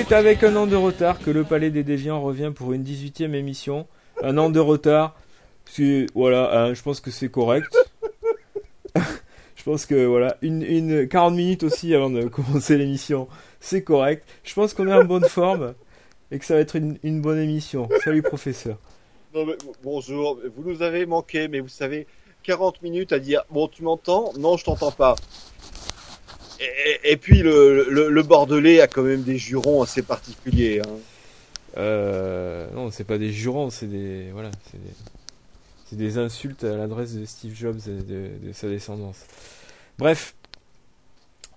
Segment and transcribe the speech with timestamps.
[0.00, 3.34] C'est avec un an de retard que le Palais des Déviants revient pour une 18e
[3.34, 3.86] émission.
[4.22, 5.14] Un an de retard,
[6.14, 7.68] voilà, hein, je pense que c'est correct.
[8.96, 13.28] je pense que voilà, une, une 40 minutes aussi avant de commencer l'émission,
[13.60, 14.26] c'est correct.
[14.42, 15.74] Je pense qu'on est en bonne forme
[16.30, 17.86] et que ça va être une, bonne émission.
[18.02, 18.78] Salut professeur.
[19.82, 22.06] Bonjour, vous nous avez manqué, mais vous savez,
[22.44, 24.32] 40 minutes à dire bon tu m'entends?
[24.38, 25.14] Non je t'entends pas.
[27.04, 30.80] Et, puis le, Bordelais a quand même des jurons assez particuliers.
[30.80, 30.98] Hein.
[31.76, 34.50] Euh, non, c'est pas des jurons, c'est des voilà,
[35.86, 39.24] c'est des, insultes à l'adresse de Steve Jobs et de, sa descendance.
[39.98, 40.34] Bref,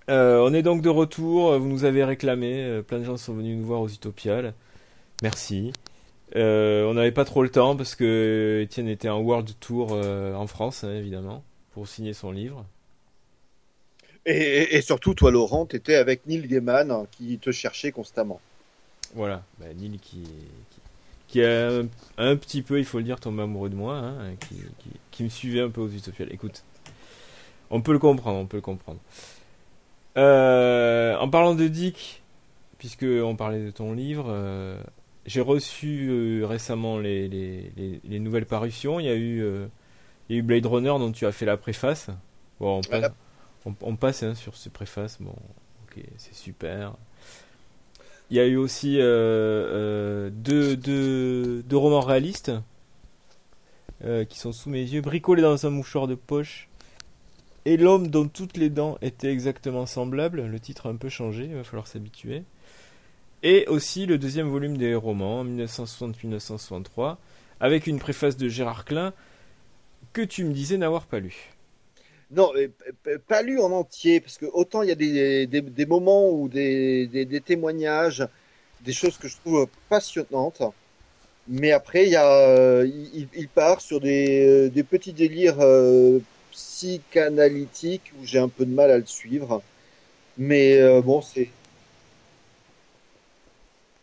[0.10, 1.58] euh, on est donc de retour.
[1.58, 2.64] Vous nous avez réclamé.
[2.64, 4.54] Euh, plein de gens sont venus nous voir aux Utopiales.
[5.22, 5.74] Merci.
[6.36, 10.48] Euh, on n'avait pas trop le temps parce que Étienne était en World Tour en
[10.48, 12.66] France, hein, évidemment, pour signer son livre.
[14.26, 18.40] Et, et, surtout, toi, Laurent, tu étais avec Neil Gaiman hein, qui te cherchait constamment.
[19.16, 20.80] Voilà, bah, Neil qui, qui,
[21.28, 21.82] qui a
[22.18, 25.24] un, petit peu, il faut le dire, tombé amoureux de moi, hein, qui, qui, qui,
[25.24, 26.32] me suivait un peu aux utopiales.
[26.32, 26.64] Écoute,
[27.70, 29.00] on peut le comprendre, on peut le comprendre.
[30.18, 32.24] Euh, en parlant de Dick,
[32.78, 34.82] puisque on parlait de ton livre, euh,
[35.26, 39.00] j'ai reçu euh, récemment les, les, les, les, nouvelles parutions.
[39.00, 39.44] Il y, a eu,
[40.30, 42.10] il y a eu Blade Runner dont tu as fait la préface.
[42.60, 43.12] Bon, on passe,
[43.66, 45.18] on, passe hein, sur ce préface.
[45.20, 45.36] Bon,
[45.84, 46.94] ok, c'est super.
[48.30, 52.52] Il y a eu aussi euh, deux, deux, romans réalistes
[54.28, 55.02] qui sont sous mes yeux.
[55.02, 56.68] Bricolé dans un mouchoir de poche.
[57.66, 60.46] Et l'homme dont toutes les dents étaient exactement semblables.
[60.46, 62.44] Le titre a un peu changé, il va falloir s'habituer
[63.44, 67.18] et aussi le deuxième volume des romans, 1960-1963,
[67.60, 69.14] avec une préface de Gérard Klein
[70.14, 71.53] que tu me disais n'avoir pas lu.
[72.36, 72.52] Non,
[73.28, 78.28] pas lu en entier, parce que autant il y a des, moments ou des, témoignages,
[78.82, 80.64] des choses que je trouve passionnantes,
[81.48, 86.20] mais après il, part sur des, des petits délires euh,
[86.52, 89.62] psychanalytiques où j'ai un peu de mal à le suivre.
[90.38, 91.50] Mais euh, bon, c'est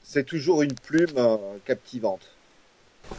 [0.05, 2.23] c'est toujours une plume euh, captivante.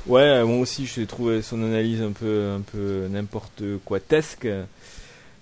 [0.06, 4.48] Ouais, moi aussi j'ai trouvé son analyse un peu, un peu n'importe quoi tesque.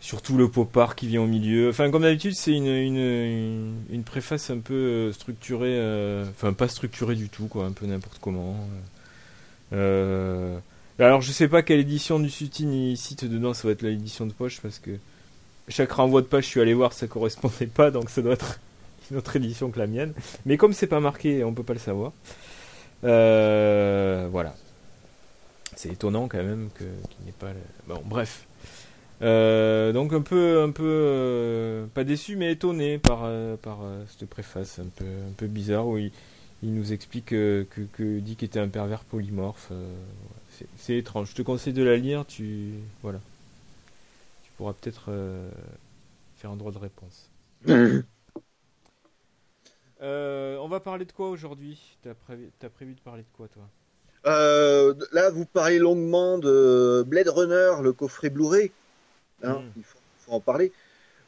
[0.01, 1.69] Surtout le popard qui vient au milieu.
[1.69, 7.15] Enfin, comme d'habitude, c'est une, une, une, préface un peu structurée, euh, enfin pas structurée
[7.15, 8.55] du tout, quoi, un peu n'importe comment.
[9.73, 10.57] Euh,
[10.99, 14.25] alors, je sais pas quelle édition du Sutine il cite dedans, ça va être l'édition
[14.25, 14.91] de poche parce que
[15.67, 18.59] chaque renvoi de page, je suis allé voir, ça correspondait pas, donc ça doit être
[19.11, 20.13] une autre édition que la mienne.
[20.45, 22.11] Mais comme c'est pas marqué, on peut pas le savoir.
[23.03, 24.55] Euh, voilà.
[25.75, 26.87] C'est étonnant quand même qu'il
[27.29, 27.51] ait pas.
[27.87, 28.45] Bon, bref.
[29.21, 34.29] Euh, donc un peu, un peu, euh, pas déçu, mais étonné par euh, par cette
[34.29, 36.11] préface un peu, un peu bizarre où il,
[36.63, 39.71] il nous explique que, que, Dick était un pervers polymorphe.
[40.77, 41.31] c'est étrange.
[41.31, 42.25] Je te conseille de la lire.
[42.25, 43.19] Tu voilà.
[44.43, 45.11] Tu pourras peut-être
[46.37, 47.29] faire un droit de réponse.
[50.01, 51.97] On va parler de quoi aujourd'hui?
[52.03, 53.63] T'as prévu, as prévu de parler de quoi, toi?
[54.25, 58.71] Euh, Là, vous parlez longuement de Blade Runner, le coffret Blu-ray.
[59.43, 59.71] Hein, mm.
[59.77, 60.71] il faut, faut, en parler.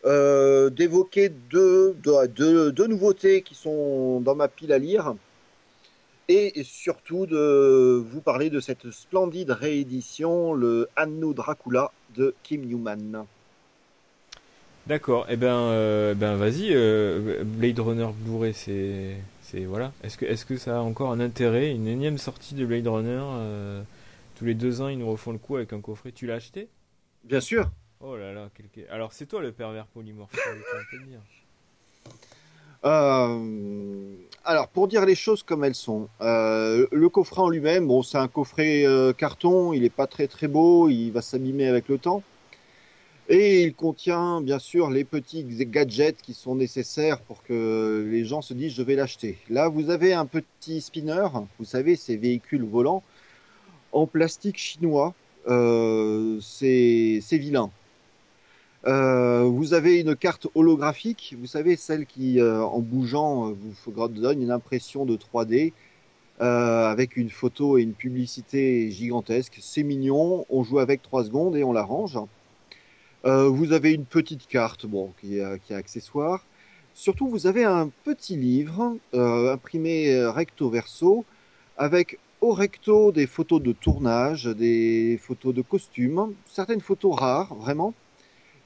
[0.05, 5.15] Euh, D'évoquer deux, deux, deux, deux, nouveautés qui sont dans ma pile à lire.
[6.27, 12.65] Et, et surtout de vous parler de cette splendide réédition, le Anno Dracula de Kim
[12.65, 13.25] Newman.
[14.87, 15.27] D'accord.
[15.29, 16.69] Eh ben, euh, ben vas-y.
[16.71, 19.93] Euh, Blade Runner Blu-ray, c'est, c'est voilà.
[20.03, 23.21] Est-ce que, est-ce que ça a encore un intérêt Une énième sortie de Blade Runner
[23.21, 23.83] euh,
[24.35, 26.11] tous les deux ans, ils nous refont le coup avec un coffret.
[26.11, 26.67] Tu l'as acheté?
[27.23, 27.69] Bien sûr.
[28.03, 28.49] Oh là là.
[28.89, 30.31] Alors c'est toi le pervers polymorphe.
[30.33, 31.21] on peut dire.
[32.83, 38.01] Euh, alors, pour dire les choses comme elles sont, euh, le coffret en lui-même, bon,
[38.01, 41.87] c'est un coffret euh, carton, il est pas très très beau, il va s'abîmer avec
[41.89, 42.23] le temps.
[43.29, 48.41] Et il contient bien sûr les petits gadgets qui sont nécessaires pour que les gens
[48.41, 49.37] se disent je vais l'acheter.
[49.49, 51.27] Là, vous avez un petit spinner,
[51.59, 53.03] vous savez, ces véhicules volants
[53.91, 55.13] en plastique chinois.
[55.47, 57.71] Euh, c'est vilain.
[58.87, 64.41] Euh, vous avez une carte holographique, vous savez, celle qui, euh, en bougeant, vous donne
[64.41, 65.73] une impression de 3D.
[66.41, 69.59] Euh, avec une photo et une publicité gigantesque.
[69.61, 72.17] C'est mignon, on joue avec 3 secondes et on la range.
[73.25, 76.43] Euh, vous avez une petite carte, bon, qui est, qui est, accessoire.
[76.95, 81.25] Surtout, vous avez un petit livre euh, imprimé recto verso
[81.77, 87.93] avec au recto des photos de tournage, des photos de costumes, certaines photos rares, vraiment,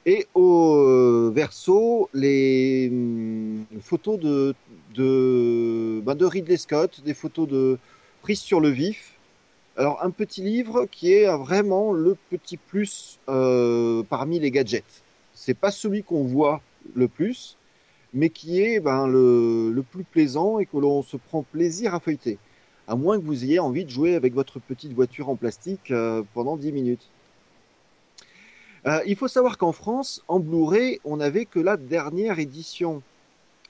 [0.05, 4.53] Et au verso, les hum, photos de,
[4.93, 7.79] de, ben de Ridley Scott, des photos de
[8.21, 9.13] prises sur le vif.
[9.77, 15.03] Alors un petit livre qui est vraiment le petit plus euh, parmi les gadgets.
[15.33, 16.61] C'est pas celui qu'on voit
[16.95, 17.57] le plus,
[18.13, 21.99] mais qui est ben, le, le plus plaisant et que l'on se prend plaisir à
[21.99, 22.37] feuilleter.
[22.87, 26.21] À moins que vous ayez envie de jouer avec votre petite voiture en plastique euh,
[26.35, 27.09] pendant 10 minutes.
[28.87, 33.01] Euh, il faut savoir qu'en France, en Blu-ray, on n'avait que la dernière édition.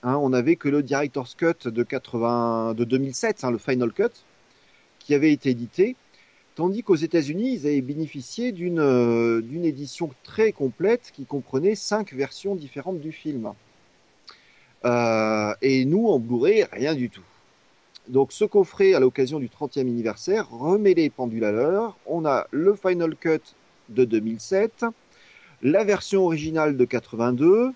[0.03, 4.11] Hein, on n'avait que le Director's Cut de, 80, de 2007, hein, le Final Cut,
[4.99, 5.95] qui avait été édité.
[6.55, 12.55] Tandis qu'aux États-Unis, ils avaient bénéficié d'une euh, édition très complète qui comprenait cinq versions
[12.55, 13.53] différentes du film.
[14.85, 17.23] Euh, et nous, en Blu-ray, rien du tout.
[18.07, 21.97] Donc ce coffret, à l'occasion du 30e anniversaire, remet les pendules à l'heure.
[22.05, 23.41] On a le Final Cut
[23.89, 24.85] de 2007,
[25.65, 27.71] la version originale de 82,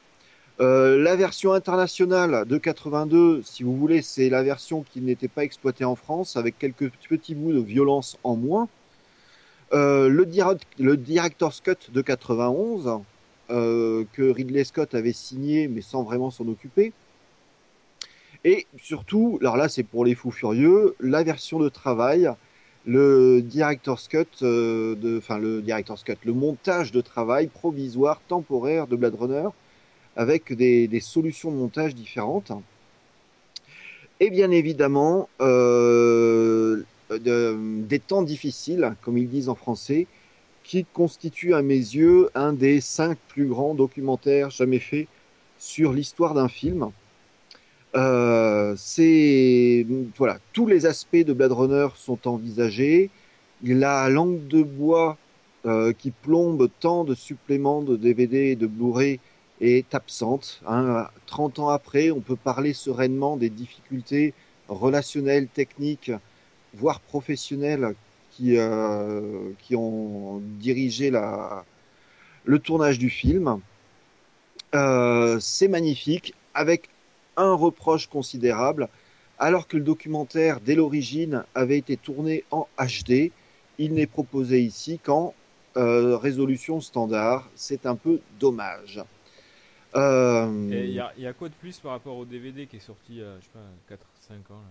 [0.61, 5.43] euh, la version internationale de 82, si vous voulez, c'est la version qui n'était pas
[5.43, 8.67] exploitée en France, avec quelques petits bouts de violence en moins.
[9.73, 10.27] Euh, le,
[10.77, 12.99] le Director's Cut de 91,
[13.49, 16.93] euh, que Ridley Scott avait signé mais sans vraiment s'en occuper.
[18.43, 22.29] Et surtout, alors là c'est pour les fous furieux, la version de travail,
[22.85, 25.61] le director's cut, euh, enfin le
[26.05, 29.49] cut, le montage de travail provisoire temporaire de Blade Runner
[30.15, 32.51] avec des, solutions de montage différentes.
[34.19, 40.07] Et bien évidemment, euh, de, des temps difficiles, comme ils disent en français,
[40.63, 45.07] qui constitue à mes yeux un des cinq plus grands documentaires jamais faits
[45.57, 46.91] sur l'histoire d'un film.
[47.95, 53.09] Euh, c'est voilà, tous les aspects de Blade Runner sont envisagés.
[53.63, 55.17] La langue de bois
[55.65, 59.19] euh, qui plombe tant de suppléments de DVD et de Blu-ray
[59.59, 60.61] est absente.
[60.67, 61.07] Hein.
[61.25, 64.33] 30 ans après, on peut parler sereinement des difficultés
[64.69, 66.11] relationnelles, techniques,
[66.73, 67.95] voire professionnelles
[68.31, 71.65] qui, euh, qui ont dirigé la,
[72.45, 73.59] le tournage du film.
[74.75, 76.89] Euh, c'est magnifique, avec
[77.39, 78.89] un reproche considérable,
[79.39, 83.31] alors que le documentaire, dès l'origine, avait été tourné en HD,
[83.77, 85.33] il n'est proposé ici qu'en
[85.77, 87.49] euh, résolution standard.
[87.55, 89.01] C'est un peu dommage.
[89.95, 90.67] Euh...
[90.69, 93.17] Il y, y, a quoi de plus par rapport au DVD qui est sorti il
[93.17, 93.49] y a, je sais
[93.87, 93.95] pas,
[94.35, 94.61] 4-5 ans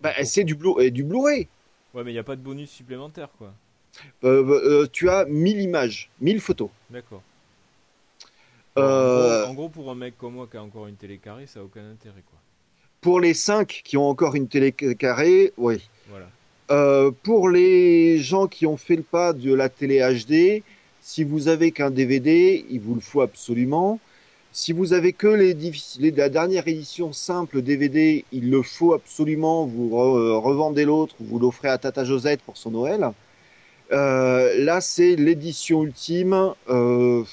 [0.00, 0.92] bah, C'est du Blu-ray.
[0.92, 1.48] Du Blu Ouais,
[1.94, 3.52] mais il n'y a pas de bonus supplémentaire, quoi.
[4.22, 6.70] Euh, tu as 1000 images, 1000 photos.
[6.90, 7.22] D'accord.
[8.78, 9.46] Euh...
[9.46, 11.64] En, gros, pour un mec comme moi qui a encore une télé carrée, ça n'a
[11.64, 12.38] aucun intérêt, quoi.
[13.00, 15.80] Pour les 5 qui ont encore une télé carrée, oui.
[16.08, 16.26] Voilà.
[16.70, 20.62] Euh, pour les gens qui ont fait le pas de la télé HD,
[21.00, 23.98] si vous avez qu'un DVD, il vous le faut absolument.
[24.52, 25.54] Si vous avez que les,
[25.98, 29.64] les, la dernière édition simple DVD, il le faut absolument.
[29.64, 33.10] Vous re, revendez l'autre, vous l'offrez à Tata Josette pour son Noël.
[33.92, 36.52] Euh, là, c'est l'édition ultime.
[36.68, 37.24] Euh,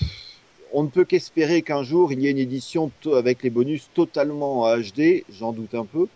[0.74, 4.62] on ne peut qu'espérer qu'un jour il y ait une édition avec les bonus totalement
[4.62, 5.24] en HD.
[5.32, 6.08] J'en doute un peu,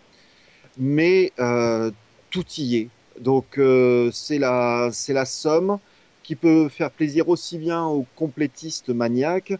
[0.78, 1.90] mais euh,
[2.30, 2.88] tout y est.
[3.20, 5.78] Donc euh, c'est la la somme
[6.22, 9.54] qui peut faire plaisir aussi bien aux complétistes maniaques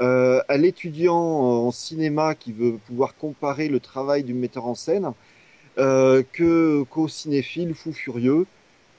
[0.00, 5.12] euh, à l'étudiant en cinéma qui veut pouvoir comparer le travail du metteur en scène,
[5.76, 8.46] que qu'au cinéphile fou furieux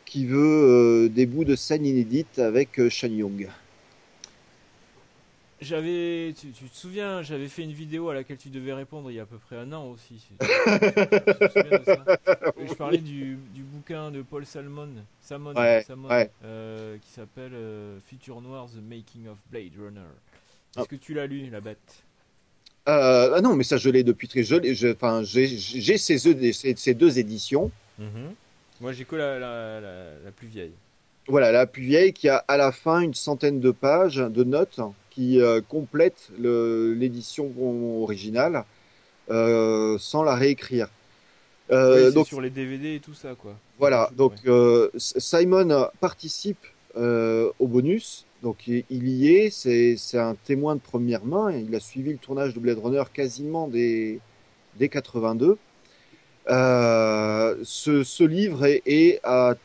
[0.05, 3.49] qui veut des bouts de scène inédites avec Shan Young.
[5.63, 9.15] J'avais, tu, tu, te souviens, j'avais fait une vidéo à laquelle tu devais répondre il
[9.15, 10.21] y a à peu près un an aussi.
[12.67, 14.89] Je parlais du, du, bouquin de Paul Salmon,
[15.21, 16.29] Salmon, ouais, Salmon ouais.
[16.43, 20.01] Euh, qui s'appelle euh, Future Noir: The Making of Blade Runner.
[20.77, 22.03] Est-ce que tu l'as lu, la bête?
[22.89, 24.63] Euh, ah non, mais ça je l'ai depuis très jeune.
[24.93, 27.71] Enfin, j'ai ces, ces, ces, deux éditions.
[27.97, 28.33] Mm -hmm.
[28.81, 30.73] Moi, j'ai que la, la, la, la, plus vieille.
[31.27, 34.79] Voilà, la plus vieille qui a à la fin une centaine de pages de notes
[35.09, 37.51] qui euh, complètent l'édition
[38.01, 38.65] originale
[39.29, 40.87] euh, sans la réécrire.
[41.71, 43.55] Euh, oui, donc sur les DVD et tout ça, quoi.
[43.79, 44.89] Voilà, donc ouais.
[44.97, 46.65] Simon participe
[46.95, 51.53] au bonus donc il y est, c'est un témoin de première main.
[51.53, 54.19] Il a suivi le tournage de Blade Runner quasiment dès,
[54.77, 55.57] dès 82.
[56.49, 59.55] Euh, ce, ce, livre est, est à,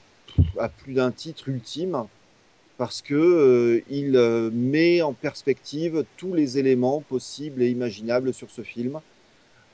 [0.59, 2.04] à, plus d'un titre ultime
[2.76, 4.12] parce que euh, il
[4.52, 9.00] met en perspective tous les éléments possibles et imaginables sur ce film.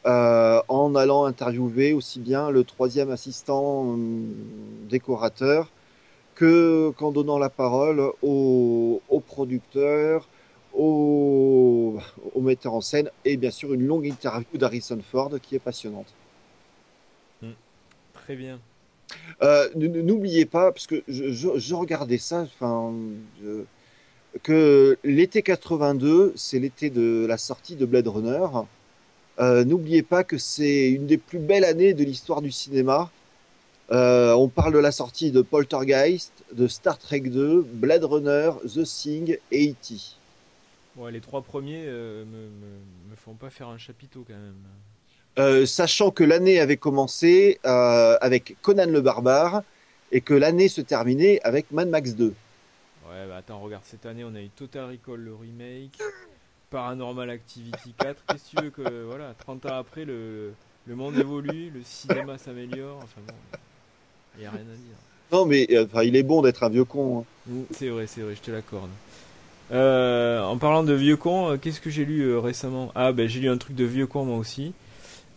[0.06, 3.96] Euh, en allant interviewer aussi bien le troisième assistant euh,
[4.86, 5.70] décorateur
[6.34, 10.28] que qu'en donnant la parole aux, aux producteurs,
[10.74, 11.98] aux,
[12.36, 16.12] metteur en scène et bien sûr une longue interview d'Harrison Ford qui est passionnante.
[17.40, 17.52] Hmm.
[18.12, 18.60] Très bien.
[19.42, 22.46] Euh, n'oubliez pas, parce que je, regardais ça,
[24.42, 28.46] que l'été 82, c'est l'été de la sortie de Blade Runner.
[29.40, 33.10] Euh, n'oubliez pas que c'est une des plus belles années de l'histoire du cinéma.
[33.90, 38.84] Euh, on parle de la sortie de Poltergeist, de Star Trek 2, Blade Runner, The
[38.84, 39.96] Thing et E.T.
[41.10, 44.54] Les trois premiers me, me, font pas faire un chapiteau quand même.
[45.36, 49.62] Euh, sachant que l'année avait commencé euh, avec Conan le Barbare
[50.12, 52.26] et que l'année se terminait avec Mad Max 2.
[52.26, 55.98] Ouais, bah attends, regarde, cette année on a eu Total Recall le remake,
[56.70, 58.22] Paranormal Activity 4.
[58.28, 60.52] Qu'est-ce que tu veux que, voilà, 30 ans après, le,
[60.86, 63.34] le monde évolue, le cinéma s'améliore, enfin bon,
[64.36, 64.96] il n'y a rien à dire.
[65.32, 67.20] Non, mais euh, enfin, il est bon d'être un vieux con.
[67.20, 67.24] Hein.
[67.48, 68.90] Mm, c'est vrai, c'est vrai, je te l'accorde.
[69.72, 72.92] en parlant de vieux con, qu'est-ce que j'ai lu récemment?
[72.94, 74.72] Ah, ben j'ai lu un truc de vieux con moi aussi.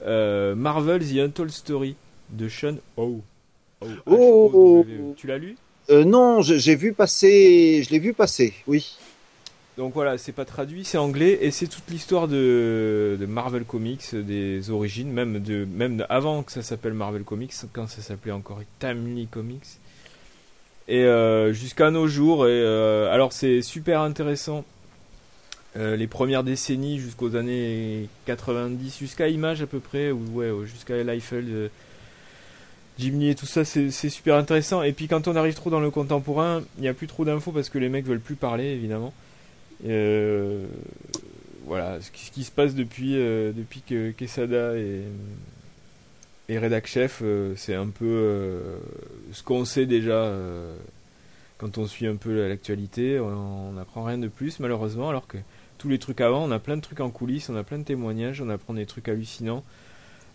[0.05, 1.95] Euh, Marvel The Untold Story
[2.29, 3.21] de Sean Oh.
[4.05, 4.85] oh,
[5.15, 5.55] Tu l'as lu?
[5.89, 8.97] Euh, Non, j'ai vu passer, je l'ai vu passer, oui.
[9.77, 14.15] Donc voilà, c'est pas traduit, c'est anglais et c'est toute l'histoire de, de, Marvel Comics,
[14.15, 18.59] des origines, même de même avant que ça s'appelle Marvel Comics, quand ça s'appelait encore
[18.79, 19.67] Timely Comics,
[20.87, 22.47] et euh, jusqu'à nos jours.
[22.47, 22.65] Et
[23.11, 24.65] alors c'est super intéressant
[25.77, 31.03] euh, les premières décennies jusqu'aux années 90, jusqu'à Image à peu près, ou ouais, jusqu'à
[31.03, 31.67] Liefeld, euh,
[32.97, 34.81] Jimny et tout ça, c'est super intéressant.
[34.81, 37.51] Et puis quand on arrive trop dans le contemporain, il n'y a plus trop d'infos
[37.51, 39.13] parce que les mecs veulent plus parler, évidemment.
[39.85, 40.65] Euh,
[41.67, 45.03] voilà, ce qui, se passe depuis, depuis que Quesada et,
[46.49, 47.21] et Chef,
[47.55, 48.63] c'est un peu
[49.31, 50.33] ce qu'on sait déjà
[51.59, 53.19] quand on suit un peu l'actualité.
[53.19, 55.37] On n'apprend rien de plus, malheureusement, alors que
[55.77, 56.43] tous les trucs avant.
[56.43, 58.85] On a plein de trucs en coulisses, on a plein de témoignages, on apprend des
[58.85, 59.63] trucs hallucinants.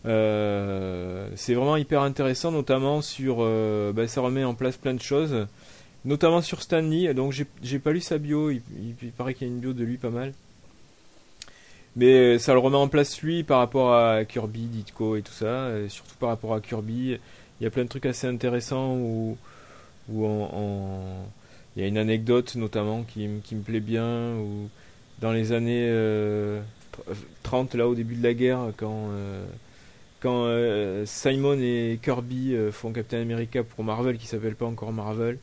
[0.05, 3.37] Euh, c'est vraiment hyper intéressant, notamment sur.
[3.41, 5.47] Euh, bah, ça remet en place plein de choses,
[6.05, 7.13] notamment sur Stanley.
[7.15, 7.33] Donc
[7.63, 8.63] j'ai pas lu sa bio, il,
[9.17, 10.33] paraît qu'il y a une bio de lui pas mal.
[11.95, 15.79] Mais ça le remet en place lui par rapport à Kirby, Ditko et tout ça,
[15.79, 17.19] et surtout par rapport à Kirby.
[17.61, 19.37] Il y a plein de trucs assez intéressants où,
[20.11, 20.27] où
[21.77, 24.35] il y a une anecdote notamment qui, qui me plaît bien,
[25.23, 25.89] dans les années
[27.45, 29.47] 30, euh, là au début de la guerre, quand, euh,
[30.21, 35.39] quand euh, Simon et Kirby font Captain America pour Marvel, qui s'appelle pas encore Marvel,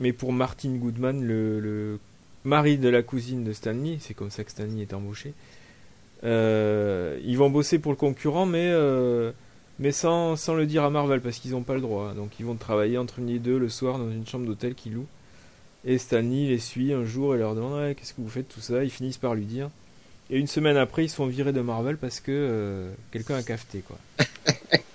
[0.00, 1.98] mais pour Martin Goodman, le,
[2.44, 5.34] mari de la cousine de Stanley, c'est comme ça que Stanley est embauché.
[6.22, 8.72] ils vont bosser pour le concurrent, mais,
[9.80, 12.14] mais sans, sans le dire à Marvel, parce qu'ils n'ont pas le droit.
[12.14, 15.08] Donc ils vont travailler entre et deux le soir dans une chambre d'hôtel qu'ils louent.
[15.84, 18.84] Et Stanley les suit un jour et leur demande qu'est-ce que vous faites tout ça?
[18.84, 19.70] Ils finissent par lui dire.
[20.30, 23.80] Et une semaine après, ils sont virés de Marvel parce que euh, quelqu'un a cafeté
[23.80, 23.96] quoi.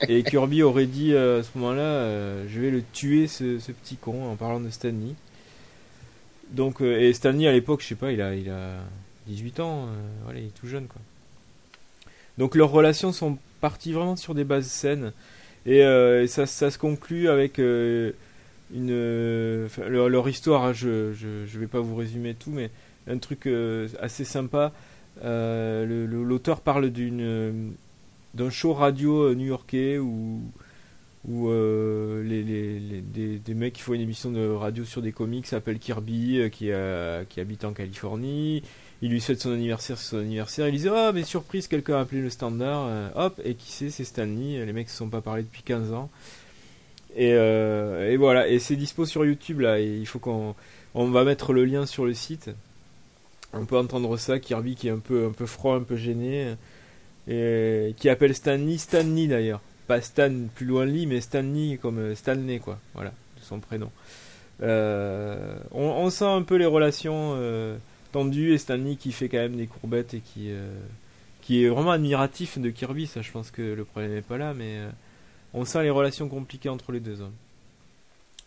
[0.08, 3.96] et Kirby aurait dit euh, à ce moment-là, euh, je vais le tuer ce, petit
[3.96, 5.16] con en parlant de Stanley.
[6.52, 8.78] Donc et Stanley à l'époque, je sais pas, il a il a
[9.28, 9.88] 18 ans,
[10.24, 11.02] voilà, il est tout jeune quoi.
[12.38, 15.14] Donc leurs relations sont parties vraiment sur des bases saines
[15.66, 15.82] et,
[16.28, 17.60] ça, ça, se conclut avec
[18.76, 22.72] euh, leur, histoire hein, je, je, vais pas vous résumer tout mais
[23.08, 24.72] un truc euh, assez sympa
[25.24, 27.74] euh, l'auteur parle d'une
[28.34, 30.42] d'un show radio new-yorkais où
[31.26, 35.46] où les, les, des, des, mecs qui font une émission de radio sur des comics
[35.46, 36.70] s'appellent Kirby qui,
[37.30, 38.62] qui habite en Californie.
[39.02, 40.68] Il lui souhaite son anniversaire son anniversaire.
[40.68, 44.04] Il disait oh mais surprise quelqu'un a appelé le standard hop et qui c'est c'est
[44.04, 44.66] Stanley.
[44.66, 46.10] Les mecs se sont pas parlé depuis 15 ans
[47.18, 49.80] euh, et, voilà, et c'est dispo sur YouTube là.
[49.80, 50.56] Et il faut qu'on
[50.94, 52.52] on va mettre le lien sur le site.
[53.54, 56.56] On peut entendre ça, Kirby qui est un peu un peu froid, un peu gêné,
[57.28, 62.16] et qui appelle Stanley Stanley d'ailleurs, pas Stan plus loin Lee, mais Stanley comme euh,
[62.16, 62.80] Stanley quoi.
[62.96, 63.92] Voilà, son prénom.
[64.62, 67.38] Euh, on, sent un peu les relations
[68.12, 72.70] tendues et Stanley qui fait quand même des courbettes et qui est vraiment admiratif de
[72.70, 73.08] Kirby.
[73.08, 74.78] Ça, je pense que le problème n'est pas là, mais
[75.54, 77.36] on sent les relations compliquées entre les deux hommes.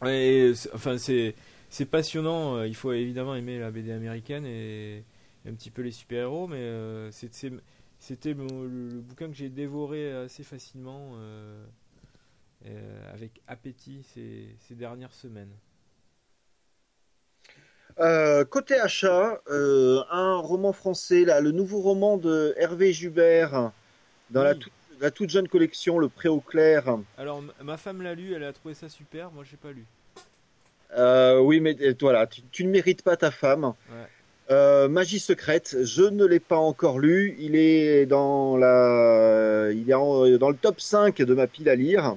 [0.07, 1.35] Et, enfin, c'est
[1.71, 2.57] c'est passionnant.
[2.57, 5.05] Euh, il faut évidemment aimer la BD américaine et,
[5.49, 11.13] un petit peu les super-héros, mais euh, c'était le, bouquin que j'ai dévoré assez facilement
[11.19, 11.65] euh,
[13.13, 15.53] avec appétit ces, ces dernières semaines.
[18.51, 23.71] côté achat, un roman français, là, le nouveau roman de Hervé Jubert
[24.31, 26.85] dans la toute la toute jeune collection, le Pré au clair.
[27.19, 29.85] Alors, ma femme l'a lu, elle a trouvé ça super, moi j'ai pas lu.
[30.97, 33.73] Euh, oui, mais voilà, tu, ne mérites pas ta femme.
[34.51, 37.37] Euh, Magie secrète, je ne l'ai pas encore lu.
[37.39, 42.17] Il est dans la, il est dans le top 5 de ma pile à lire.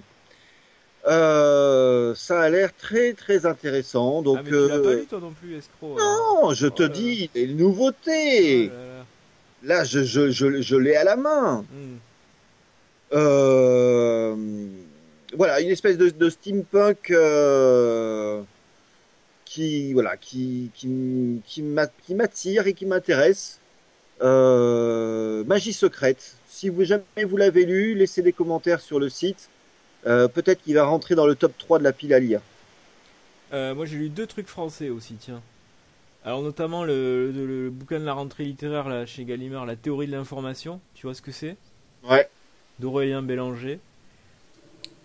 [1.07, 4.21] Euh, ça a l'air très très intéressant.
[4.21, 5.98] Donc, ah, mais tu l'as pas lu toi non plus, escroc.
[6.00, 6.17] Hein.
[6.43, 8.69] Non, je te oh dis, les nouveautés.
[8.71, 9.03] Oh
[9.63, 11.65] là, je, je, je, je l'ai à la main.
[11.71, 11.98] Hmm.
[13.13, 14.36] Euh,
[15.36, 18.42] voilà, une espèce de, de steampunk euh,
[19.46, 23.60] qui, voilà, qui, qui, qui m'attire et qui m'intéresse.
[24.22, 26.36] Euh, Magie secrète.
[26.48, 29.50] Si vous jamais vous l'avez lu, laissez des commentaires sur le site.
[30.08, 32.42] Euh, peut-être qu'il va rentrer dans le top 3 de la pile à lire.
[33.54, 35.42] Euh, moi j'ai lu deux trucs français aussi, tiens.
[36.24, 40.12] Alors notamment le, le, bouquin de la rentrée littéraire là, chez Gallimard, La théorie de
[40.12, 41.56] l'information, tu vois ce que c'est?
[42.04, 42.30] Ouais.
[42.79, 43.79] D'Aurélien Bélanger.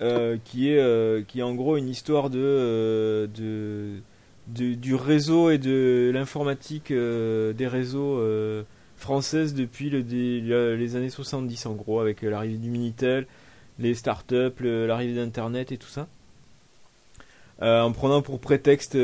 [0.00, 3.28] Euh, qui est qui est en gros une histoire de,
[4.48, 8.20] du réseau et de l'informatique des réseaux
[8.96, 13.26] françaises depuis le, les années 70 en gros avec l'arrivée du Minitel,
[13.78, 16.08] les startups, l'arrivée d'Internet et tout ça.
[17.62, 18.96] Euh, en prenant pour prétexte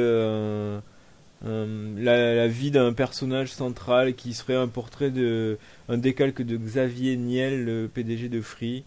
[1.46, 6.56] euh, euh, la, vie d'un personnage central qui serait un portrait de un décalque de
[6.56, 8.84] Xavier Niel, le PDG de Free.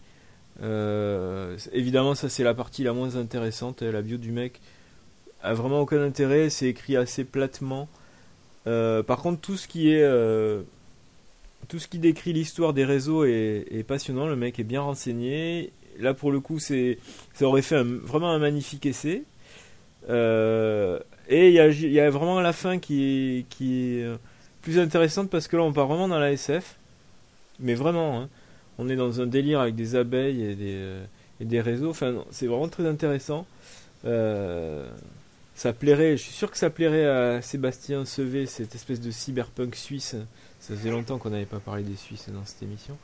[1.72, 3.82] évidemment, ça c'est la partie la moins intéressante.
[3.82, 4.60] La bio du mec
[5.42, 6.50] a vraiment aucun intérêt.
[6.50, 7.88] C'est écrit assez platement.
[8.64, 10.04] par contre, tout ce qui est
[11.68, 14.26] tout ce qui décrit l'histoire des réseaux est, passionnant.
[14.26, 15.72] Le mec est bien renseigné.
[15.98, 16.98] Là, pour le coup, c'est,
[17.34, 19.24] ça aurait fait vraiment un magnifique essai.
[20.08, 24.06] Euh, et il y a, vraiment la fin qui est, est
[24.62, 26.76] plus intéressante parce que là, on part vraiment dans la SF.
[27.60, 28.28] Mais vraiment, hein.
[28.78, 31.90] on est dans un délire avec des abeilles et des, euh, réseaux.
[31.90, 33.46] Enfin, c'est vraiment très intéressant.
[34.04, 34.88] Euh,
[35.54, 39.76] ça plairait, je suis sûr que ça plairait à Sébastien Sevé, cette espèce de cyberpunk
[39.76, 40.16] suisse
[40.64, 42.96] ça faisait longtemps qu'on n'avait pas parlé des Suisses dans cette émission.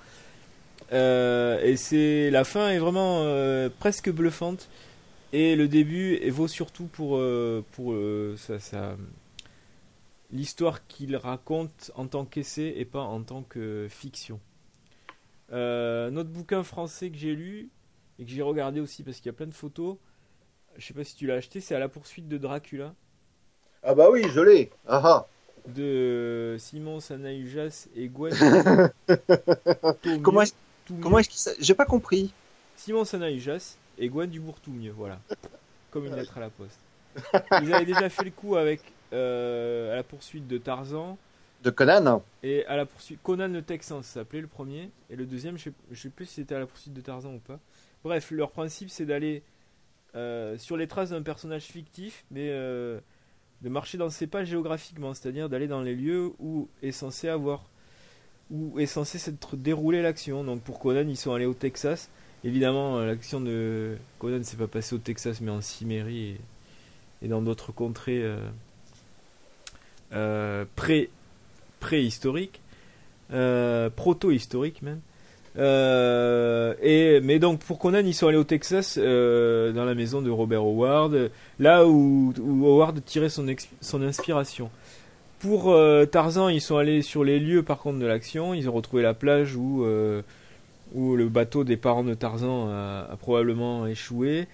[0.95, 4.69] Euh, et c'est la fin est vraiment euh, presque bluffante
[5.33, 7.95] et le début vaut surtout pour euh, pour
[8.37, 8.97] ça,
[10.33, 14.41] l'histoire qu'il raconte en tant qu'essai et pas en tant que fiction.
[15.51, 17.69] notre bouquin français que j'ai lu
[18.19, 19.97] et que j'ai regardé aussi parce qu'il y a plein de photos.
[20.77, 22.95] Je sais pas si tu l'as acheté, c'est à la poursuite de Dracula.
[23.83, 24.71] Ah bah oui, je l'ai.
[24.87, 25.27] Ah, ah
[25.67, 28.35] de Simon Sanahujas et Gwen.
[30.23, 30.55] comment est-ce
[31.01, 32.33] comment est J'ai pas compris.
[32.77, 35.21] Simon Sanahujas et Gwen Dubourg tout mieux, voilà.
[35.91, 36.81] Comme une lettre à la poste.
[37.63, 38.81] Ils avaient déjà fait le coup avec
[39.13, 41.19] euh, à la poursuite de Tarzan.
[41.63, 43.21] De Conan Et à la poursuite.
[43.23, 44.91] Conan le Texan, ça s'appelait le premier.
[45.11, 47.39] Et le deuxième, je sais, sais plus si c'était à la poursuite de Tarzan ou
[47.39, 47.59] pas.
[48.03, 49.43] Bref, leur principe c'est d'aller
[50.15, 52.99] euh, sur les traces d'un personnage fictif, mais euh,
[53.61, 57.65] de marcher dans ses pas géographiquement, c'est-à-dire d'aller dans les lieux où est censé avoir
[58.51, 60.43] où est censé s'être déroulée l'action.
[60.43, 62.09] Donc pour Conan, ils sont allés au Texas.
[62.45, 66.37] Évidemment, euh, l'action de Conan ne s'est pas passée au Texas, mais en Cimmérie
[67.23, 68.39] et, dans d'autres contrées euh,
[70.13, 71.11] euh, pré
[71.81, 72.61] préhistoriques,
[73.29, 75.01] proto-historiques même.
[75.59, 80.23] Euh, et mais donc pour Conan ils sont allés au Texas euh, dans la maison
[80.23, 83.45] de Robert Howard là où, Howard tirait son,
[83.81, 84.71] son inspiration
[85.41, 88.73] pour euh, Tarzan ils sont allés sur les lieux par contre de l'action ils ont
[88.73, 89.85] retrouvé la plage où
[90.95, 94.49] où le bateau des parents de Tarzan a, probablement échoué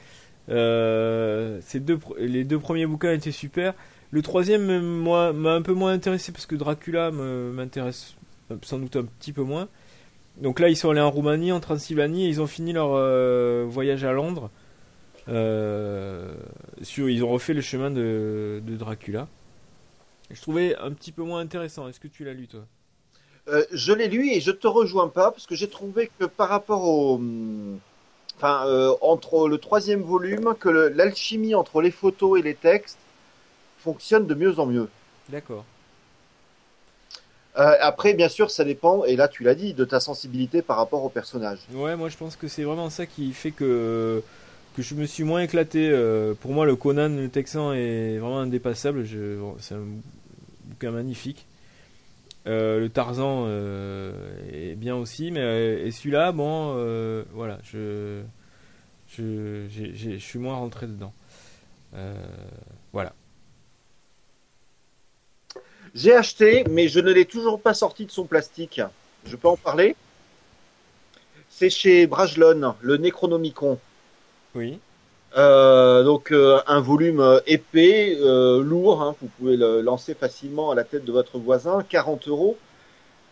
[0.48, 3.74] ces deux les deux premiers bouquins étaient super
[4.10, 8.16] le troisième m'a un peu moins intéressé parce que Dracula m'intéresse
[8.62, 9.68] sans doute un petit peu moins
[10.38, 13.64] donc là, ils sont allés en Roumanie, en Transylvanie, et ils ont fini leur euh,
[13.66, 14.50] voyage à Londres.
[15.28, 16.34] Euh,
[16.82, 19.28] sur, ils ont refait le chemin de, Dracula.
[20.30, 21.88] Je trouvais un petit peu moins intéressant.
[21.88, 22.66] Est-ce que tu l'as lu, toi?
[23.48, 26.48] Euh, Je l'ai lu et je te rejoins pas parce que j'ai trouvé que par
[26.48, 27.20] rapport au,
[28.36, 28.64] enfin,
[29.00, 32.98] entre le troisième volume, que l'alchimie entre les photos et les textes
[33.78, 34.88] fonctionne de mieux en mieux.
[35.28, 35.64] D'accord.
[37.58, 40.76] Euh, après, bien sûr, ça dépend, et là tu l'as dit, de ta sensibilité par
[40.76, 41.60] rapport au personnage.
[41.72, 44.22] Ouais, moi je pense que c'est vraiment ça qui fait que,
[44.76, 45.88] que je me suis moins éclaté.
[45.90, 49.06] Euh, pour moi, le Conan, le Texan est vraiment indépassable.
[49.58, 49.84] C'est un
[50.64, 51.46] bouquin magnifique.
[52.46, 53.48] Euh, le Tarzan
[54.52, 56.74] est bien aussi, mais et celui-là, bon,
[57.32, 58.22] voilà, je,
[59.08, 61.12] je, je suis moins rentré dedans.
[62.92, 63.12] voilà.
[65.94, 68.82] J'ai acheté, mais je ne l'ai toujours pas sorti de son plastique.
[69.24, 69.96] Je peux en parler?
[71.48, 73.78] C'est chez Brajlon, le Necronomicon.
[74.54, 74.78] Oui.
[75.36, 80.70] Euh, donc euh, un volume euh, épais, euh, lourd, hein, vous pouvez le lancer facilement
[80.70, 82.56] à la tête de votre voisin, 40 euros,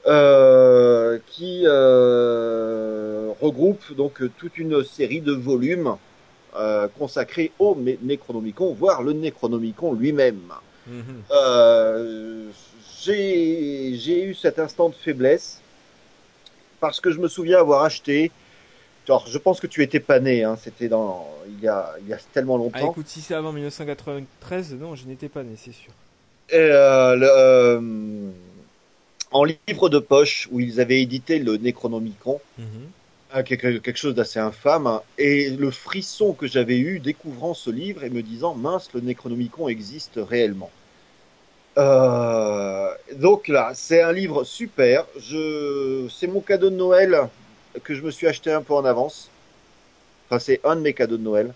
[0.06, 5.96] euh, qui euh, regroupe donc toute une série de volumes
[6.56, 10.52] euh, consacrés au Necronomicon, voire le Necronomicon lui-même.
[10.86, 11.22] Mhm.
[11.30, 12.48] Euh,
[13.02, 15.60] j'ai j'ai eu cet instant de faiblesse
[16.80, 18.30] parce que je me souviens avoir acheté.
[19.08, 22.08] Alors, je pense que tu étais pas né, hein, c'était dans il y a il
[22.08, 22.90] y a tellement Ah longtemps.
[22.90, 25.92] écoute, si c'est avant 1993, non, je n'étais pas né, c'est sûr.
[26.50, 28.30] Et, euh, le, euh,
[29.32, 32.92] en livre de poche où ils avaient édité le Necronomicon, Mhm.
[33.32, 37.70] hein, quelque, quelque chose d'assez infâme, hein, et le frisson que j'avais eu découvrant ce
[37.70, 40.72] livre et me disant mince, le Necronomicon existe réellement.
[41.76, 45.06] Euh, donc là, c'est un livre super.
[45.18, 47.18] Je, c'est mon cadeau de Noël
[47.82, 49.30] que je me suis acheté un peu en avance.
[50.28, 51.54] Enfin, c'est un de mes cadeaux de Noël.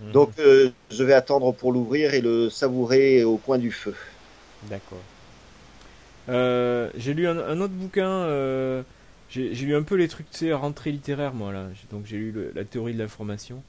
[0.00, 0.12] Mhm.
[0.12, 3.94] Donc, euh, je vais attendre pour l'ouvrir et le savourer au coin du feu.
[4.62, 5.02] D'accord.
[6.28, 8.08] Euh, j'ai lu un, un autre bouquin.
[8.08, 8.82] euh,
[9.28, 11.66] j'ai lu un peu les trucs, tu sais, rentrée littéraire, moi, là.
[11.90, 13.62] Donc j'ai lu le- la théorie de l'information.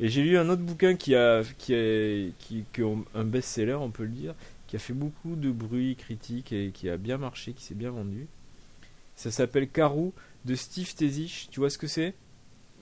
[0.00, 2.64] Et j'ai lu un autre bouquin qui a, qui est, qui,
[3.14, 4.34] un best-seller, on peut le dire,
[4.68, 7.90] qui a fait beaucoup de bruit critique et qui a bien marché, qui s'est bien
[7.90, 8.26] vendu.
[9.16, 10.12] Ça s'appelle Carou
[10.44, 11.48] de Steve Tezich.
[11.50, 12.14] Tu vois ce que c'est?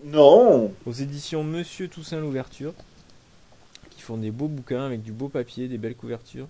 [0.05, 2.75] Non, Aux éditions Monsieur Toussaint l'ouverture,
[3.90, 6.49] qui font des beaux bouquins avec du beau papier, des belles couvertures.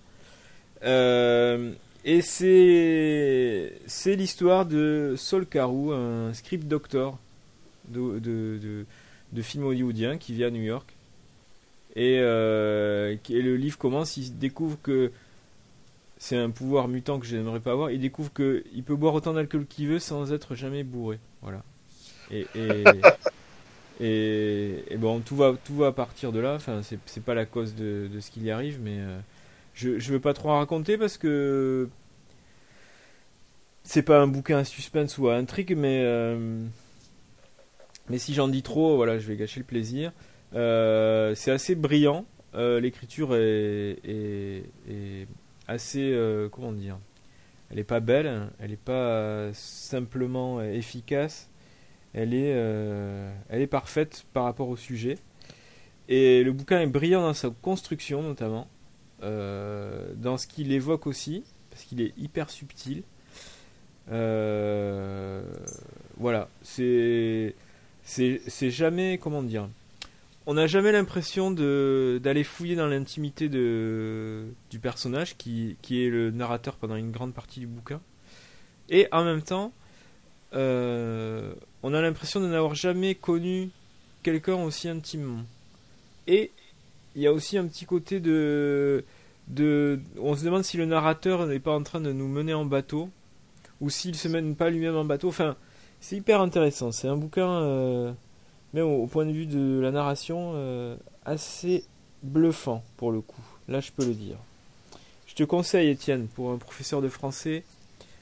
[0.83, 1.73] Euh,
[2.05, 7.19] et c'est c'est l'histoire de Saul Carou, un script doctor
[7.89, 8.85] de, de, de,
[9.33, 10.93] de film hollywoodien qui vit à New York.
[11.95, 15.13] Et, euh, et le livre commence, il découvre que
[16.19, 17.91] c'est un pouvoir mutant que j'aimerais pas avoir.
[17.91, 21.19] Il découvre que il peut boire autant d'alcool qu'il veut sans être jamais bourré.
[21.43, 21.63] Voilà.
[22.31, 22.47] Et,
[24.01, 26.55] et, et, bon, tout va, tout va partir de là.
[26.55, 29.19] Enfin, c'est, pas la cause de, de ce qu'il y arrive, mais euh,
[29.75, 31.89] je, je veux pas trop en raconter parce que
[33.85, 36.65] c'est pas un bouquin à suspense ou à intrigue, mais euh,
[38.09, 40.13] mais si j'en dis trop, voilà, je vais gâcher le plaisir.
[40.55, 42.25] Euh, c'est assez brillant.
[42.55, 45.27] L'écriture est, est
[45.69, 46.99] assez, euh, comment dire,
[47.71, 51.51] elle est pas belle, elle est pas simplement efficace.
[52.15, 55.19] Elle est, euh, elle est parfaite par rapport au sujet.
[56.09, 58.69] Et le bouquin est brillant dans sa construction notamment,
[59.23, 63.03] euh, dans ce qu'il évoque aussi, parce qu'il est hyper subtil.
[66.19, 67.55] Voilà, c'est,
[68.03, 69.69] c'est, c'est jamais, comment dire,
[70.47, 76.77] on n'a jamais l'impression d'aller fouiller dans l'intimité du personnage qui, qui est le narrateur
[76.77, 78.01] pendant une grande partie du bouquin.
[78.89, 79.73] Et en même temps,
[80.55, 83.71] euh, on a l'impression de n'avoir jamais connu
[84.23, 85.43] quelqu'un aussi intimement.
[86.27, 86.53] Et
[87.15, 89.05] il y a aussi un petit côté de,
[89.49, 92.65] de on se demande si le narrateur n'est pas en train de nous mener en
[92.65, 93.11] bateau
[93.81, 95.29] ou s'il se mène pas lui-même en bateau.
[95.29, 95.57] Enfin,
[96.01, 96.93] c'est hyper intéressant.
[96.93, 98.13] C'est un bouquin, euh,
[98.77, 101.85] même au, au point de vue de la narration, euh, assez
[102.23, 103.43] bluffant pour le coup.
[103.69, 104.37] Là, je peux le dire.
[105.27, 107.65] Je te conseille, Étienne, pour un professeur de français,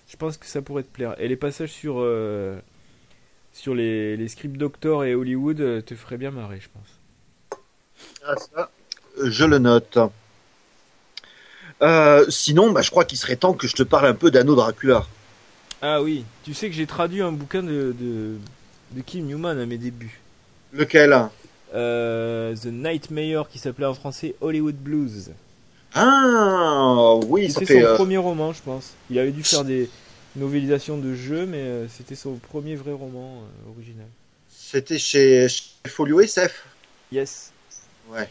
[0.08, 1.14] je pense que ça pourrait te plaire.
[1.18, 2.58] Et les passages sur, euh,
[3.52, 7.68] sur les, les scripts Doctor et Hollywood euh, te feraient bien marrer, je pense.
[8.24, 8.70] Ah, ça,
[9.22, 9.98] je le note.
[11.82, 14.54] Euh, sinon, bah, je crois qu'il serait temps que je te parle un peu d'Anno
[14.54, 15.04] Dracula.
[15.82, 18.36] Ah oui, tu sais que j'ai traduit un bouquin de, de,
[18.92, 20.20] de Kim Newman à mes débuts.
[20.74, 21.28] Lequel?
[21.74, 25.30] Euh, The Nightmare qui s'appelait en français Hollywood Blues.
[25.94, 28.94] Ah, oui, C'était son euh, premier roman, je pense.
[29.10, 29.88] Il avait dû faire des
[30.36, 34.06] novélisations de jeux, mais euh, c'était son premier vrai roman euh, original.
[34.48, 36.64] C'était chez, chez Folio SF.
[37.12, 37.52] Yes.
[38.10, 38.28] Ouais.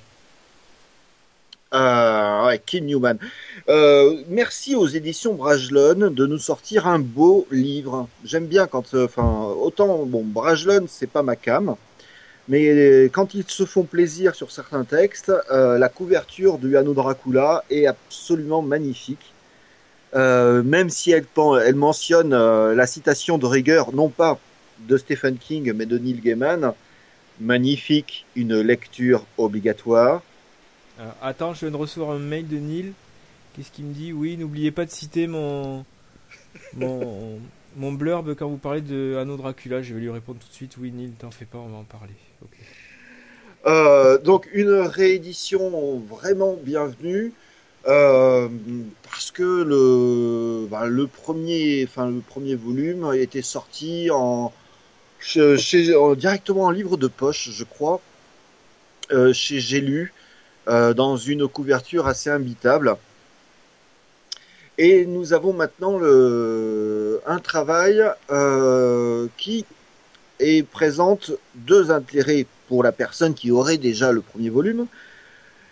[1.73, 3.17] Euh, ouais, Kim Newman.
[4.27, 8.08] Merci aux éditions Brajlon de nous sortir un beau livre.
[8.25, 11.75] J'aime bien quand, enfin, autant, bon, Brajlon, c'est pas ma cam,
[12.49, 16.93] mais euh, quand ils se font plaisir sur certains textes, euh, la couverture du Anno
[16.93, 19.34] Dracula est absolument magnifique.
[20.13, 21.25] Euh, même si elle,
[21.65, 24.38] elle mentionne la citation de rigueur, non pas
[24.79, 26.73] de Stephen King, mais de Neil Gaiman,
[27.39, 30.21] magnifique, une lecture obligatoire.
[31.21, 32.93] Attends, je viens de recevoir un mail de Neil.
[33.56, 34.13] Qu'est-ce qu'il me dit?
[34.13, 35.84] Oui, n'oubliez pas de citer mon,
[36.75, 37.39] mon,
[37.75, 39.81] mon blurb quand vous parlez de Anno Dracula.
[39.81, 40.77] Je vais lui répondre tout de suite.
[40.77, 42.13] Oui, Neil, t'en fais pas, on va en parler.
[43.65, 47.31] Euh, donc une réédition vraiment bienvenue
[47.88, 48.49] euh,
[49.03, 51.86] parce que le bah, le premier
[52.55, 54.09] volume était sorti
[56.17, 58.01] directement en livre de poche je crois
[59.31, 60.13] chez J'ai lu
[60.67, 62.97] dans une couverture assez imbitable.
[64.77, 68.01] Et nous avons maintenant le, un travail
[69.38, 69.65] qui
[70.39, 74.88] est présente deux intérêts pour la personne qui aurait déjà le premier volume.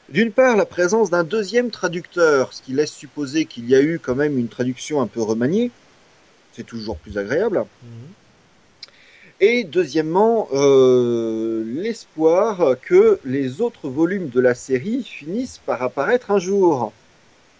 [0.09, 3.97] D'une part, la présence d'un deuxième traducteur, ce qui laisse supposer qu'il y a eu
[3.97, 5.71] quand même une traduction un peu remaniée.
[6.53, 7.59] C'est toujours plus agréable.
[7.59, 7.89] Mhm.
[9.39, 16.37] Et deuxièmement, euh, l'espoir que les autres volumes de la série finissent par apparaître un
[16.39, 16.91] jour.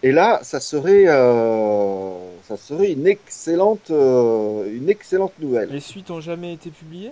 [0.03, 2.13] Et là, ça serait, euh,
[2.47, 5.69] ça serait une excellente, euh, une excellente nouvelle.
[5.69, 7.11] Les suites ont jamais été publiées?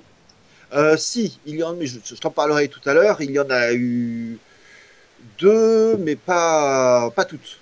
[0.73, 3.21] Euh, Si, il y en, je, je t'en parlerai tout à l'heure.
[3.21, 4.39] Il y en a eu
[5.37, 7.59] deux, mais pas, pas toutes.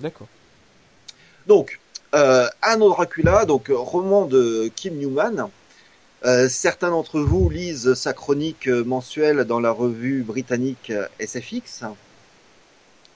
[0.00, 0.28] D'accord.
[1.46, 1.80] Donc,
[2.14, 5.48] euh, Anno Dracula, donc roman de Kim Newman.
[6.24, 11.84] Euh, certains d'entre vous lisent sa chronique mensuelle dans la revue britannique SFX,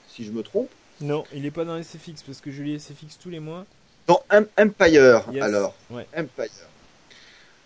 [0.07, 0.69] si je me trompe.
[1.01, 3.65] Non, il n'est pas dans SFX parce que je lis SFX tous les mois.
[4.07, 4.21] Dans
[4.57, 5.75] Empire, alors.
[6.15, 6.49] Empire.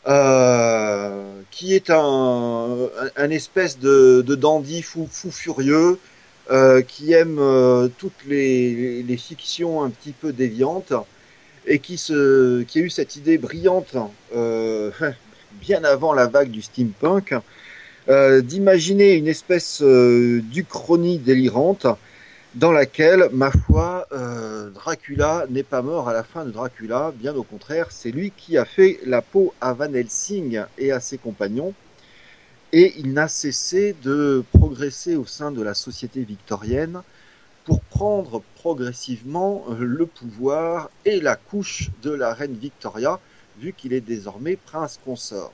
[0.07, 2.77] Euh, qui est un,
[3.17, 5.99] un, espèce de, de, dandy fou, fou furieux
[6.49, 10.93] euh, qui aime euh, toutes les, les, fictions un petit peu déviantes
[11.65, 13.97] et qui, se, qui a eu cette idée brillante
[15.59, 17.35] bien avant la vague du steampunk
[18.07, 21.87] d'imaginer une espèce d'uchronie délirante
[22.57, 27.35] dans laquelle, ma foi, euh, Dracula n'est pas mort à la fin de Dracula, bien
[27.35, 31.19] au contraire, c'est lui qui a fait la peau à Van Helsing et à ses
[31.19, 31.75] compagnons,
[32.73, 37.03] et il n'a cessé de progresser au sein de la société victorienne
[37.63, 43.19] pour prendre progressivement le pouvoir et la couche de la reine Victoria,
[43.59, 45.53] vu qu'il est désormais prince consort.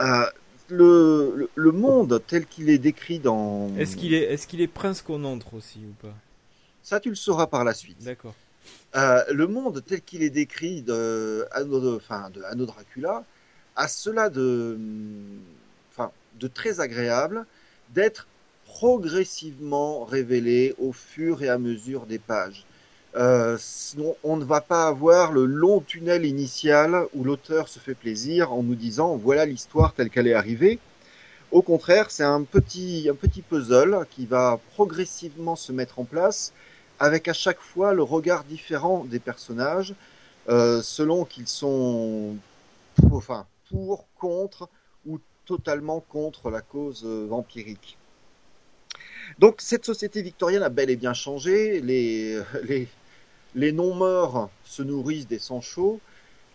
[0.00, 0.24] Euh,
[0.68, 3.74] le, le, monde tel qu'il est décrit dans.
[3.76, 6.14] Est-ce qu'il est, qu'il est prince qu'on entre aussi ou pas?
[6.82, 8.02] Ça, tu le sauras par la suite.
[8.02, 8.34] D'accord.
[8.94, 13.24] Euh, le monde tel qu'il est décrit de Anno, enfin, de Anno Dracula
[13.76, 14.78] a cela de,
[15.92, 17.46] enfin, de très agréable
[17.94, 18.26] d'être
[18.64, 22.64] progressivement révélé au fur et à mesure des pages.
[23.16, 27.94] Euh, sinon, on ne va pas avoir le long tunnel initial où l'auteur se fait
[27.94, 30.78] plaisir en nous disant voilà l'histoire telle qu'elle est arrivée.
[31.50, 36.52] Au contraire, c'est un petit, un petit puzzle qui va progressivement se mettre en place
[36.98, 39.94] avec à chaque fois le regard différent des personnages
[40.48, 42.36] euh, selon qu'ils sont
[42.96, 44.68] pour, enfin, pour, contre
[45.06, 47.96] ou totalement contre la cause euh, vampirique.
[49.38, 51.80] Donc cette société victorienne a bel et bien changé.
[51.80, 52.88] Les, les,
[53.56, 55.98] les non-morts se nourrissent des sangs chauds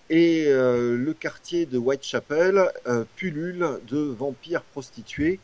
[0.09, 5.39] et euh, le quartier de Whitechapel euh, pullule de vampires prostitués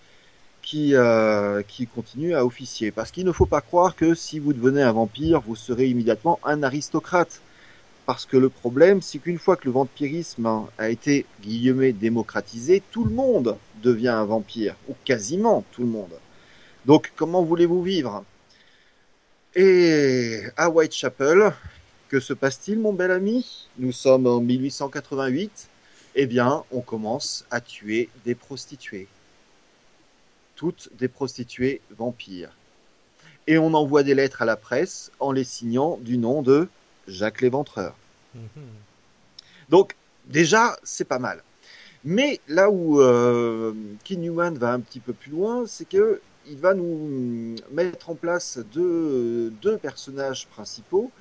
[0.61, 2.91] qui, euh, qui continuent à officier.
[2.91, 6.39] Parce qu'il ne faut pas croire que si vous devenez un vampire, vous serez immédiatement
[6.43, 7.41] un aristocrate.
[8.05, 13.03] Parce que le problème, c'est qu'une fois que le vampirisme a été, guillemets, démocratisé, tout
[13.03, 16.13] le monde devient un vampire, ou quasiment tout le monde.
[16.85, 18.23] Donc comment voulez-vous vivre?
[19.57, 21.51] Et à Whitechapel,
[22.09, 23.67] que se passe-t-il, mon bel ami?
[23.79, 25.67] Nous sommes en 1888.
[26.13, 29.07] Eh bien, on commence à tuer des prostituées.
[30.55, 32.55] Toutes des prostituées vampires.
[33.47, 36.69] Et on envoie des lettres à la presse en les signant du nom de
[37.07, 37.95] Jacques Léventreur.
[38.35, 38.43] Mhm.
[39.69, 39.95] Donc,
[40.27, 41.41] déjà, c'est pas mal.
[42.03, 43.73] Mais là où euh,
[44.07, 48.59] Newman va un petit peu plus loin, c'est que il va nous mettre en place
[48.73, 51.11] deux, deux personnages principaux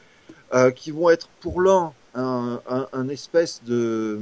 [0.55, 4.19] euh, qui vont être pour l'un un, espèce de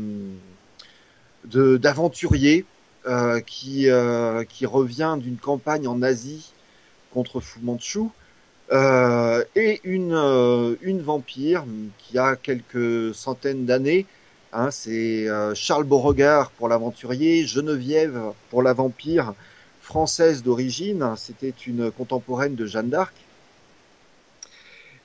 [1.45, 2.65] d'aventurier
[3.07, 6.53] euh, qui euh, qui revient d'une campagne en Asie
[7.13, 8.09] contre Fu Manchu
[8.73, 11.65] et une une vampire
[11.99, 14.07] qui a quelques centaines d'années.
[14.53, 18.19] Hein, c'est Charles Beauregard pour l'aventurier Geneviève
[18.51, 19.35] pour la vampire
[19.85, 23.15] française d'origine, c'était une contemporaine de Jeanne d'Arc,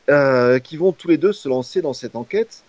[0.09, 2.63] euh, qui vont tous les deux se lancer dans cette enquête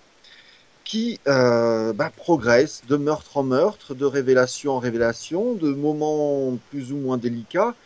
[0.85, 6.93] qui euh, bah, progresse de meurtre en meurtre, de révélation en révélation, de moments plus
[6.93, 7.77] ou moins délicats,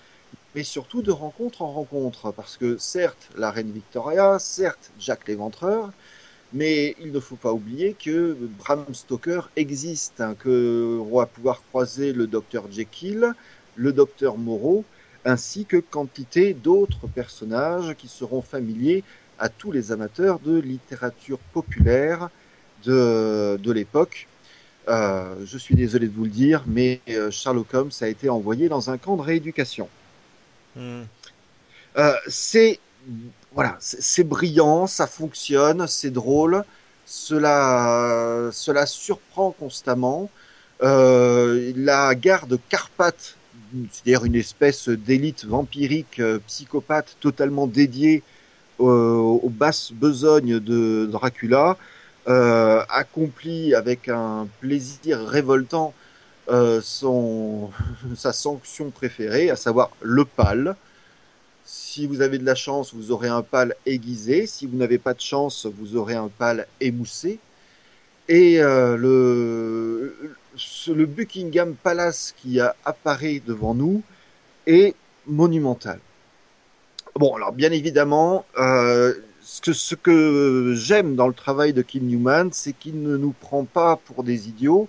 [0.54, 2.32] mais surtout de rencontre en rencontre.
[2.32, 5.90] Parce que certes, la reine Victoria, certes, Jack l'Éventreur,
[6.54, 11.62] mais il ne faut pas oublier que Bram Stoker existe, hein, que on va pouvoir
[11.68, 13.34] croiser le docteur Jekyll,
[13.76, 14.84] le docteur Moreau,
[15.24, 19.04] ainsi que quantité d'autres personnages qui seront familiers
[19.38, 22.28] à tous les amateurs de littérature populaire
[22.84, 24.28] de, de l'époque.
[24.86, 28.98] je suis désolé de vous le dire, mais Sherlock Holmes a été envoyé dans un
[28.98, 29.88] camp de rééducation.
[30.76, 31.02] Hmm.
[32.28, 32.78] c'est
[33.54, 36.64] voilà, c'est brillant, ça fonctionne, c'est drôle,
[37.06, 40.28] cela, cela surprend constamment.
[40.82, 43.36] Euh, la garde Carpath,
[43.90, 48.22] c'est-à-dire une espèce d'élite vampirique euh, psychopathe totalement dédiée
[48.78, 51.76] aux basses besognes de Dracula,
[52.26, 55.94] euh, accomplit avec un plaisir révoltant
[56.82, 57.70] son,
[58.16, 60.74] sa sanction préférée, à savoir le pal.
[61.64, 64.46] Si vous avez de la chance, vous aurez un pal aiguisé.
[64.48, 67.38] Si vous n'avez pas de chance, vous aurez un pal émoussé.
[68.28, 70.36] Et euh, le,
[70.88, 74.02] le Buckingham Palace qui apparaît devant nous
[74.66, 74.94] est
[75.26, 75.98] monumental.
[77.16, 82.72] Bon, alors bien évidemment, euh, ce que, j'aime dans le travail de Kim Newman, c'est
[82.72, 84.88] qu'il ne nous prend pas pour des idiots.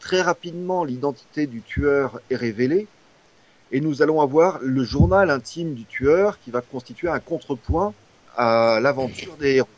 [0.00, 2.86] Très rapidement, l'identité du tueur est révélée
[3.72, 7.92] et nous allons avoir le journal intime du tueur qui va constituer un contrepoint
[8.36, 9.68] à l'aventure des héros.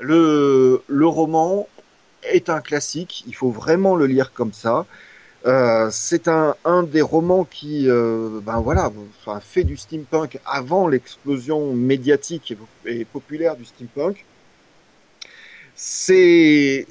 [0.00, 1.66] Le, le roman
[2.22, 4.86] est un classique, il faut vraiment le lire comme ça.
[5.46, 10.88] Euh, c'est un, un des romans qui, euh, ben voilà, enfin, fait du steampunk avant
[10.88, 12.54] l'explosion médiatique
[12.84, 14.24] et, populaire du steampunk.
[15.76, 16.86] C'est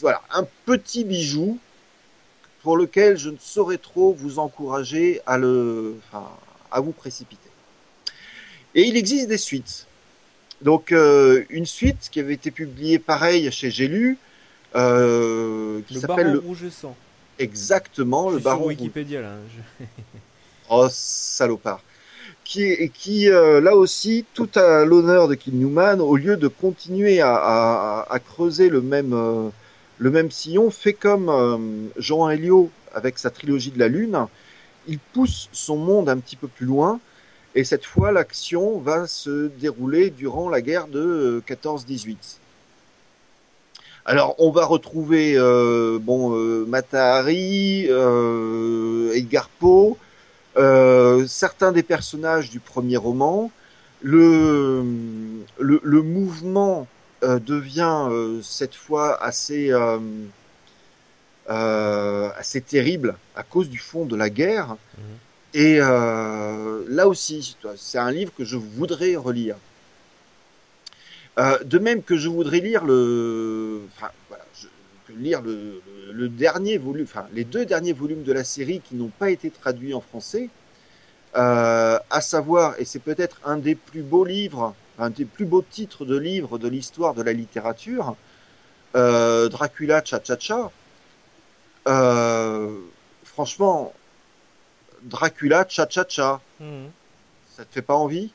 [0.00, 1.58] voilà un petit bijou
[2.62, 6.26] pour lequel je ne saurais trop vous encourager à le, enfin,
[6.70, 7.50] à vous précipiter.
[8.74, 9.86] Et il existe des suites.
[10.62, 13.88] Donc euh, une suite qui avait été publiée pareil chez J'ai
[14.76, 16.96] euh, qui s'appelle le Rouge Sang.
[17.38, 18.60] Exactement, le Baron.
[18.60, 19.34] Sur Wikipédia là.
[20.70, 21.82] oh salopard.
[22.44, 27.20] Qui, qui euh, là aussi, tout à l'honneur de Kim Newman, au lieu de continuer
[27.20, 29.48] à, à, à creuser le même euh,
[29.98, 34.26] le même sillon fait comme euh, Jean Elio avec sa trilogie de la Lune.
[34.86, 37.00] Il pousse son monde un petit peu plus loin.
[37.54, 42.38] Et cette fois, l'action va se dérouler durant la guerre de 14-18.
[44.06, 47.86] Euh, Alors, on va retrouver euh, bon euh, Matahari,
[49.14, 49.96] Edgar Poe,
[51.26, 53.50] certains des personnages du premier roman.
[54.02, 54.84] Le,
[55.58, 56.86] le, le mouvement
[57.22, 59.98] euh, devient euh, cette fois assez euh,
[62.36, 64.76] assez terrible à cause du fond de la guerre.
[64.98, 65.04] Mhm.
[65.54, 69.56] Et là aussi, c'est un livre que je voudrais relire.
[71.36, 74.44] De même que je voudrais lire le, enfin voilà,
[75.16, 79.12] lire le, le, dernier volume, enfin les deux derniers volumes de la série qui n'ont
[79.18, 80.48] pas été traduits en français,
[81.36, 85.62] euh, à savoir, et c'est peut-être un des plus beaux livres un des plus beaux
[85.62, 88.16] titres de livres de l'histoire de la littérature,
[88.94, 90.70] euh, Dracula Cha-Cha-Cha.
[91.88, 92.78] Euh,
[93.24, 93.92] franchement,
[95.02, 96.40] Dracula Cha-Cha-Cha.
[96.60, 96.90] Mhm.
[97.56, 98.32] Ça te fait pas envie?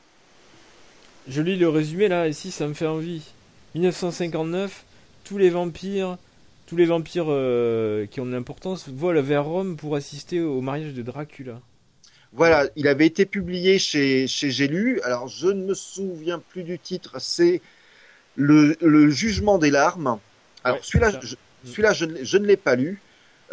[1.29, 3.21] Je lis le résumé là, et si ça me fait envie.
[3.75, 4.83] 1959,
[5.23, 6.17] tous les vampires,
[6.65, 10.95] tous les vampires euh, qui ont de l'importance volent vers Rome pour assister au mariage
[10.95, 11.61] de Dracula.
[12.33, 15.01] Voilà, il avait été publié chez, chez J'ai lu.
[15.01, 17.17] Alors, je ne me souviens plus du titre.
[17.19, 17.61] C'est
[18.35, 20.17] le, le Jugement des larmes.
[20.63, 23.03] Alors, celui-là, je, celui-là, je, je ne l'ai pas lu.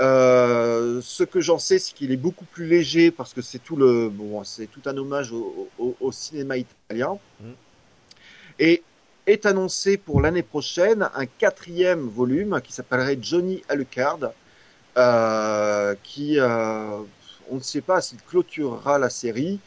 [0.01, 3.77] Euh, ce que j'en sais, c'est qu'il est beaucoup plus léger parce que c'est tout
[3.77, 7.19] le, bon, c'est tout un hommage au, au, au cinéma italien.
[7.41, 7.53] Mm.
[8.59, 8.83] Et
[9.27, 14.31] est annoncé pour l'année prochaine un quatrième volume qui s'appellerait Johnny Alucard,
[14.97, 16.99] euh, qui, euh,
[17.51, 19.59] on ne sait pas s'il clôturera la série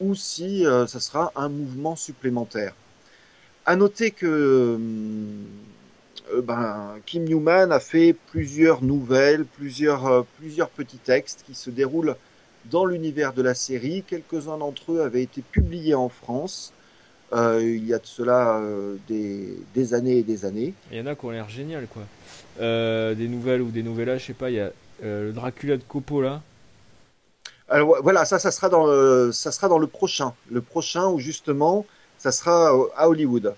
[0.00, 2.74] ou si euh, ça sera un mouvement supplémentaire.
[3.66, 4.78] À noter que
[6.32, 11.70] euh, ben, Kim Newman a fait plusieurs nouvelles, plusieurs, euh, plusieurs petits textes qui se
[11.70, 12.16] déroulent
[12.70, 14.02] dans l'univers de la série.
[14.06, 16.72] Quelques-uns d'entre eux avaient été publiés en France.
[17.32, 18.60] Il y a de cela
[19.08, 20.74] des, années et des années.
[20.90, 22.02] Il y en a qui ont l'air génial, quoi.
[22.58, 24.70] des nouvelles ou des novellas, je sais pas, il y a
[25.02, 26.42] le Dracula de Coppola,
[27.72, 31.18] alors voilà, ça, ça sera dans le, ça sera dans le prochain, le prochain où
[31.18, 31.86] justement,
[32.18, 33.54] ça sera à Hollywood,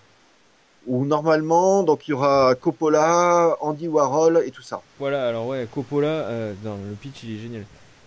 [0.87, 4.83] où normalement, donc il y aura Coppola, Andy Warhol et tout ça.
[5.01, 7.64] Voilà, alors ouais, Coppola, euh, le pitch il est génial.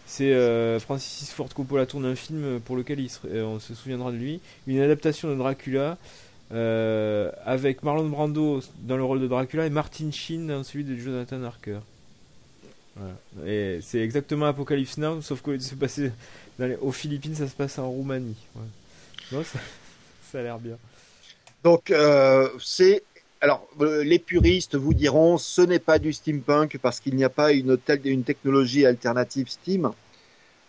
[0.07, 4.17] C'est euh, Francis Ford Coppola tourne un film pour lequel euh, on se souviendra de
[4.17, 5.97] lui, une adaptation de Dracula.
[6.49, 11.43] avec Marlon Brando dans le rôle de Dracula et Martin Sheen dans celui de Jonathan
[11.43, 11.79] Harker.
[13.45, 16.11] Et c'est exactement Apocalypse Now, sauf que se passer
[16.81, 18.37] aux Philippines, ça se passe en Roumanie.
[19.31, 20.77] ça, a l'air bien.
[21.63, 23.03] Donc, euh, c'est
[23.39, 27.29] alors, euh, les puristes vous diront, ce n'est pas du steampunk parce qu'il n'y a
[27.29, 29.91] pas une telle une technologie alternative Steam.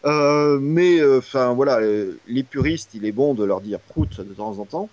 [0.04, 1.80] Euh, mais euh, enfin voilà,
[2.26, 4.88] les puristes, il est bon de leur dire prout de temps en temps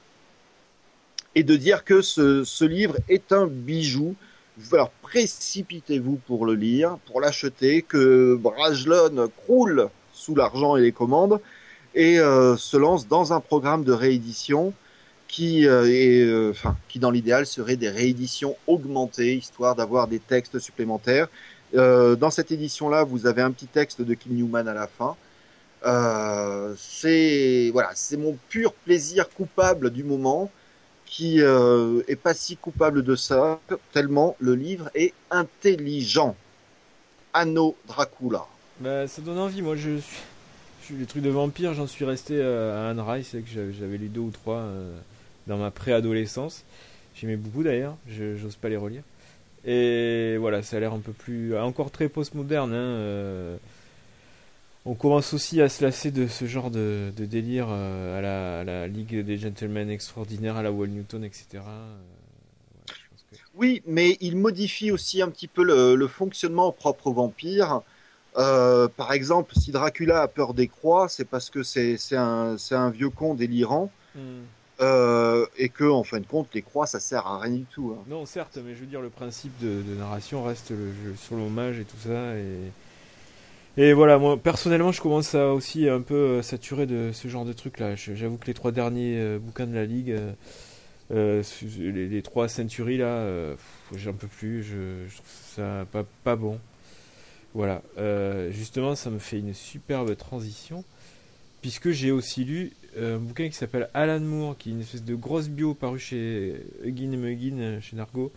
[1.35, 4.15] et de dire que ce, ce livre est un bijou.
[4.71, 11.41] Alors précipitez-vous pour le lire, pour l'acheter, que Brajlon croule sous l'argent et les commandes
[11.93, 14.73] et se lance dans un programme de réédition
[15.27, 20.59] qui, euh, euh, enfin, qui dans l'idéal serait des rééditions augmentées, histoire d'avoir des textes
[20.59, 21.27] supplémentaires.
[21.75, 25.15] Euh, dans cette édition-là, vous avez un petit texte de Kim Newman à la fin.
[26.77, 30.49] c'est voilà, c'est mon pur plaisir coupable du moment,
[31.05, 33.59] qui est pas si coupable de ça,
[33.91, 36.35] tellement le livre est intelligent.
[37.33, 38.45] Anno Dracula.
[38.79, 39.61] Bah, ça donne envie.
[39.61, 39.97] Moi, je
[40.81, 44.21] suis, les trucs de vampire, j'en suis resté à Anne Rice, que j'avais lu deux
[44.21, 44.63] ou trois
[45.47, 46.63] dans ma préadolescence.
[47.15, 49.03] J'aimais beaucoup d'ailleurs, j'ose pas les relire.
[49.65, 51.57] Et voilà, ça a l'air un peu plus.
[51.57, 52.71] encore très postmoderne.
[52.71, 53.57] Hein, euh.
[54.85, 59.25] on commence aussi à se lasser de ce genre de, délire euh, à, la, Ligue
[59.25, 61.63] des Gentlemen Extraordinaires, à la Wall Newton, etc.
[61.67, 61.95] Euh,
[63.55, 67.81] oui, mais il modifie aussi un petit peu le, fonctionnement propre aux vampires.
[68.35, 73.09] par exemple, si Dracula a peur des croix, c'est parce que c'est un, un, vieux
[73.09, 73.89] con délirant.
[74.13, 74.43] Hmm.
[74.81, 77.95] Euh, et que en fin de compte les croix ça sert à rien du tout.
[77.95, 78.03] Hein.
[78.09, 80.73] Non certes mais je veux dire le principe de, narration reste
[81.15, 82.33] sur l'hommage et tout ça
[83.77, 87.45] et voilà moi personnellement je commence à aussi un peu euh, saturer de ce genre
[87.45, 87.95] de trucs là.
[87.95, 90.13] J'avoue que les trois derniers euh, bouquins de la ligue,
[91.09, 93.25] les, trois centuries là,
[93.93, 94.61] j'en peux plus.
[94.61, 96.59] Je, je, trouve ça pas pas bon.
[97.53, 97.81] Voilà
[98.49, 100.83] justement ça me fait une superbe transition
[101.61, 105.15] puisque j'ai aussi lu un bouquin qui s'appelle Alan Moore, qui est une espèce de
[105.15, 108.31] grosse bio parue chez Huggin et Muggin, euh, chez Nargo,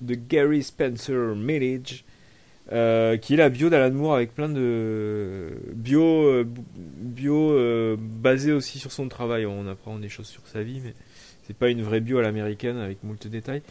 [0.00, 2.04] de Gary Spencer Millage,
[2.72, 8.78] euh, qui est la bio d'Alan Moore avec plein de bio, euh, bio basé aussi
[8.78, 9.46] sur son travail.
[9.46, 10.94] On apprend des choses sur sa vie, mais
[11.46, 13.62] c'est pas une vraie bio à l'américaine avec moult détails.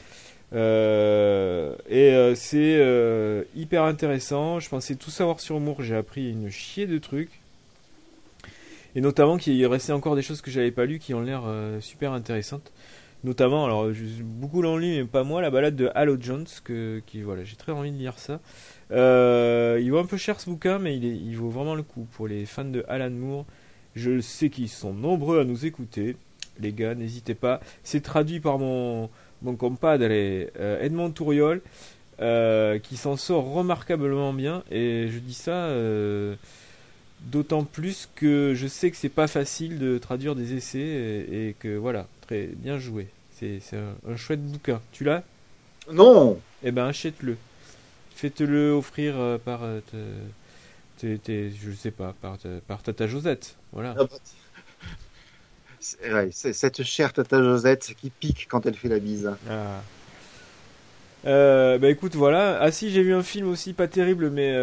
[0.53, 4.59] et c'est hyper intéressant.
[4.59, 7.40] Je pensais tout savoir sur Moore, j'ai appris une chier de trucs
[8.95, 11.79] et notamment qu'il restait encore des choses que j'avais pas lues qui ont l'air euh,
[11.79, 12.71] super intéressantes.
[13.23, 13.87] Notamment, alors
[14.23, 17.71] beaucoup l'ont lu, mais pas moi, la balade de Halo Jones, que voilà, j'ai très
[17.71, 18.39] envie de lire ça.
[18.91, 22.27] Euh, il vaut un peu cher ce bouquin, mais il, vaut vraiment le coup pour
[22.27, 23.45] les fans de Alan Moore.
[23.93, 26.17] Je sais qu'ils sont nombreux à nous écouter,
[26.59, 27.59] les gars, n'hésitez pas.
[27.83, 29.09] C'est traduit par mon
[29.43, 31.61] mon compadre euh, Edmond Touriol,
[32.17, 34.63] qui s'en sort remarquablement bien.
[34.71, 35.69] Et je dis ça
[37.28, 41.78] D'autant plus que je sais que c'est pas facile de traduire des essais et, que
[41.78, 43.07] voilà, très bien joué.
[43.39, 44.82] C'est un, chouette bouquin.
[44.91, 45.24] Tu l'as?
[45.91, 47.38] Non Eh ben achète-le.
[48.15, 49.82] Faites-le offrir euh, par euh,
[51.03, 53.55] je sais pas, par, par Tata Josette.
[53.72, 53.95] Voilà.
[53.97, 54.17] Ah bah,
[56.32, 59.32] cette chère Tata Josette qui pique quand elle fait la bise.
[59.49, 59.82] Ah.
[61.26, 62.59] Euh, bah écoute, voilà.
[62.61, 64.53] Ah si, j'ai vu un film aussi pas terrible, mais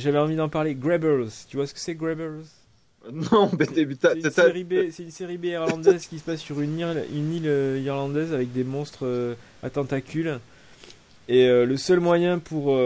[0.00, 0.74] j'avais envie d'en parler.
[0.74, 2.42] Grabbers, tu vois ce que c'est Grabbers
[3.12, 6.78] Non, mais c'est une, série B, une série B irlandaise qui se passe sur une
[6.78, 10.38] île, une île euh, irlandaise avec des monstres euh, à tentacules.
[11.28, 12.76] Et euh, le seul moyen pour,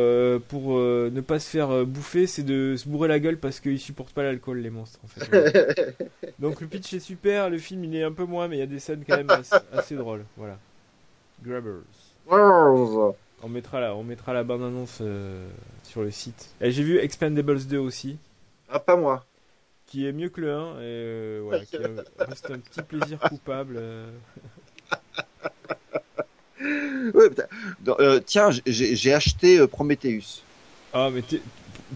[0.49, 4.13] pour ne pas se faire bouffer, c'est de se bourrer la gueule parce qu'ils supportent
[4.13, 5.01] pas l'alcool, les monstres.
[5.05, 5.97] En fait,
[6.39, 8.63] Donc le pitch est super, le film il est un peu moins, mais il y
[8.63, 9.31] a des scènes quand même
[9.73, 10.25] assez, drôles.
[10.37, 10.59] Voilà.
[11.43, 11.83] Grabbers.
[13.43, 15.01] On mettra la, on mettra la bande-annonce
[15.89, 16.51] sur le site.
[16.61, 18.19] Et j'ai vu Expendables 2 aussi.
[18.69, 19.25] Ah, pas moi.
[19.87, 21.77] Qui est mieux que le 1 et euh, voilà, qui
[22.19, 23.77] reste un petit plaisir coupable.
[23.79, 24.11] Euh.
[27.89, 30.43] Euh, tiens, j'ai acheté Prometheus.
[30.93, 31.23] Ah, mais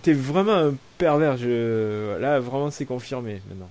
[0.02, 1.36] t'es vraiment un pervers.
[1.36, 2.16] Je...
[2.18, 3.68] Là, vraiment, c'est confirmé maintenant.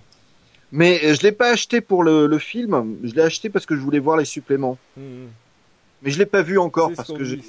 [0.72, 2.98] Mais je l'ai pas acheté pour le, film.
[3.04, 4.78] Je l'ai acheté parce que je voulais voir les suppléments.
[4.98, 5.30] Hum, hum.
[6.02, 7.40] Mais je l'ai pas vu encore parce que j'ai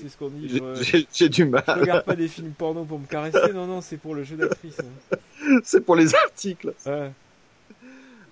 [1.12, 1.64] j'ai du mal.
[1.66, 4.36] Je regarde pas des films porno pour me caresser, non non, c'est pour le jeu
[4.36, 4.76] d'actrice.
[4.80, 5.16] Hein.
[5.64, 6.74] c'est pour les articles.
[6.84, 7.10] Ouais.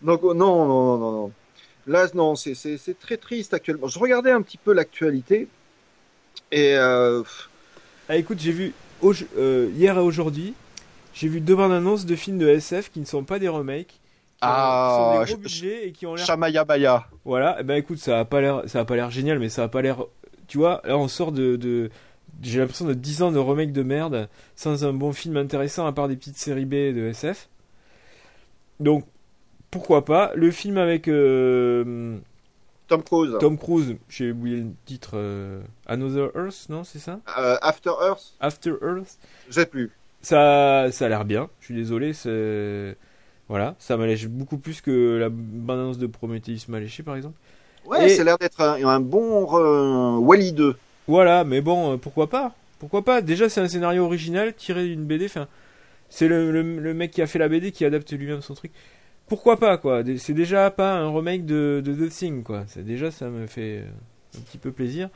[0.02, 1.32] Donc oh, non non non non.
[1.86, 3.88] Là non, c'est c'est très triste actuellement.
[3.88, 5.48] Je regardais un petit peu l'actualité
[6.52, 7.22] et euh...
[8.08, 8.74] ah écoute, j'ai vu
[9.36, 10.54] euh, hier et aujourd'hui,
[11.14, 13.99] j'ai vu deux bandes annonces de films de SF qui ne sont pas des remakes
[14.42, 16.24] ah, des gros budgets et qui ont l'air.
[16.26, 17.06] Chamaya Baya.
[17.24, 19.64] Voilà, et ben écoute, ça a pas l'air, ça a pas l'air génial, mais ça
[19.64, 20.04] a pas l'air.
[20.48, 21.90] Tu vois, là on sort de, de...
[22.42, 25.92] j'ai l'impression de 10 ans de remake de merde, sans un bon film intéressant à
[25.92, 27.48] part des petites séries B de SF.
[28.80, 29.04] Donc,
[29.70, 30.32] pourquoi pas.
[30.34, 31.06] Le film avec.
[31.06, 32.18] Euh,
[32.88, 33.36] Tom Cruise.
[33.38, 35.12] Tom Cruise, j'ai oublié le titre.
[35.14, 37.20] euh, Another Earth, non, c'est ça?
[37.38, 39.18] Euh, After Earth, After Earth.
[39.48, 39.92] je sais plus.
[40.22, 41.48] Ça, ça a l'air bien.
[41.60, 42.96] Je suis désolé, c'est
[43.50, 47.36] voilà, ça m'allège beaucoup plus que la bande-annonce de Prometheus m'a léché, par exemple.
[47.84, 50.76] Ouais, Et- ça a l'air d'être un, un bon euh, Wally 2.
[51.08, 52.54] Voilà, mais bon, euh, pourquoi pas?
[52.78, 53.20] Pourquoi pas?
[53.20, 55.26] Déjà, c'est un scénario original tiré d'une BD.
[55.26, 55.48] Enfin,
[56.10, 58.72] c'est le, le, le mec qui a fait la BD qui adapte lui-même son truc.
[59.28, 60.02] Pourquoi pas, quoi?
[60.18, 62.64] C'est déjà pas un remake de, de The Thing, quoi.
[62.68, 65.10] C'est déjà, ça me fait euh, un petit peu plaisir.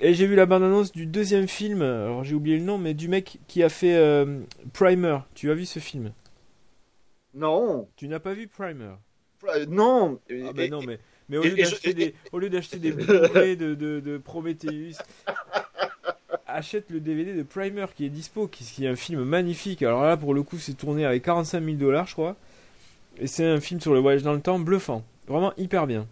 [0.00, 1.82] Et j'ai vu la bande-annonce du deuxième film.
[1.82, 4.40] Alors, j'ai oublié le nom, mais du mec qui a fait euh,
[4.72, 5.18] Primer.
[5.34, 6.12] Tu as vu ce film?
[7.34, 8.94] Non, Tu n'as pas vu Primer
[9.48, 10.18] Euh, non.
[10.30, 12.92] Ah bah Et- non, mais, mais au lieu d'acheter et- des, au lieu d'acheter des
[12.92, 14.96] Blu-ray de, de, de Prometheus,
[16.46, 19.82] achète le DVD de Primer qui est dispo, qui, qui est un film magnifique.
[19.82, 22.36] Alors là, pour le coup, c'est tourné avec 45 000 dollars, je crois.
[23.18, 25.04] Et c'est un film sur le voyage dans le temps, bluffant.
[25.28, 26.06] Vraiment hyper bien.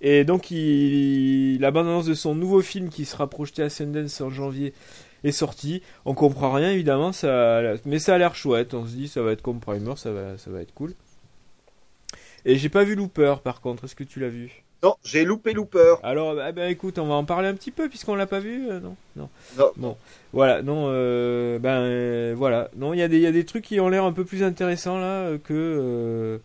[0.00, 4.28] Et donc, il, la bande-annonce de son nouveau film qui sera projeté à Sundance en
[4.30, 4.74] janvier
[5.26, 5.82] est sortie.
[6.04, 8.74] On comprend rien, évidemment, ça, mais ça a l'air chouette.
[8.74, 10.94] On se dit, ça va être comme Primer, ça va, ça va être cool.
[12.44, 14.62] Et j'ai pas vu Looper par contre, est-ce que tu l'as vu?
[14.82, 15.96] Non, j'ai loupé Looper.
[16.02, 18.68] Alors, ah ben écoute, on va en parler un petit peu puisqu'on l'a pas vu,
[18.70, 18.94] euh, non?
[19.16, 19.28] Non.
[19.56, 19.72] Non.
[19.76, 19.96] Bon,
[20.32, 23.44] voilà, non, euh, ben euh, voilà, non, il y a des, il y a des
[23.44, 26.40] trucs qui ont l'air un peu plus intéressants là que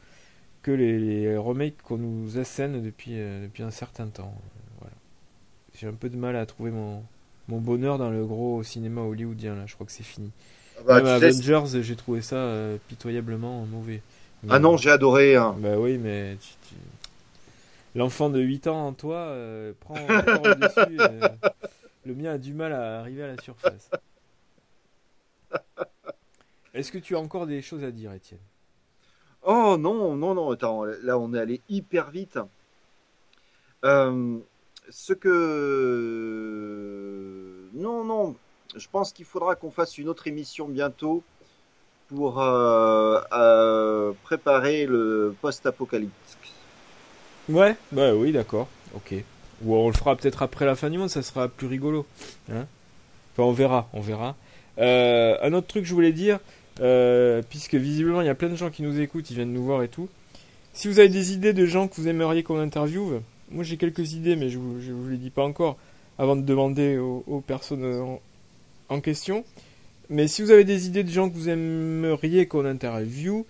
[0.64, 4.34] que les, les remakes qu'on nous assène depuis depuis un certain temps.
[4.80, 4.96] Voilà,
[5.78, 7.04] j'ai un peu de mal à trouver mon
[7.52, 9.66] mon bonheur dans le gros cinéma hollywoodien là.
[9.68, 10.32] Je crois que c'est fini.
[10.78, 14.02] Ah bah, Même tu sais, Avengers, j'ai trouvé ça euh, pitoyablement mauvais.
[14.50, 15.36] Ah non, j'ai adoré.
[15.36, 15.56] hein.
[15.60, 16.76] Bah oui, mais tu- tu-
[17.96, 20.08] l'enfant de 8 ans en toi euh, prend
[20.48, 20.98] le dessus.
[21.00, 21.28] euh,
[22.06, 23.90] le mien a du mal à arriver à la surface.
[26.74, 28.40] Est-ce que tu as encore des choses à dire, Étienne?
[29.44, 32.40] Oh non, non, non, attends, là on est allé hyper vite.
[33.84, 34.40] Euh,
[34.90, 35.30] ce que...
[37.74, 38.36] Non, non,
[38.76, 41.24] je pense qu'il faudra qu'on fasse une autre émission bientôt
[42.10, 46.38] pour euh, euh, préparer le post-apocalypse.
[47.50, 49.14] Ouais, bah oui, d'accord, ok.
[49.64, 52.06] Ou on le fera peut-être après la fin du monde, ça sera plus rigolo.
[52.52, 52.66] Hein
[53.34, 54.36] enfin, on verra, on verra.
[54.78, 56.40] Euh, un autre truc je voulais dire,
[57.50, 59.84] puisque visiblement il y a plein de gens qui nous écoutent, ils viennent nous voir
[59.84, 60.10] et tout.
[60.74, 64.14] Si vous avez des idées de gens que vous aimeriez qu'on interviewe, moi j'ai quelques
[64.14, 65.78] idées, mais je vous, je vous les dis pas encore,
[66.22, 68.20] avant de demander aux, personnes
[68.90, 69.44] en, question.
[70.12, 73.44] Mais si vous avez des idées de gens que vous aimeriez qu'on interviewe,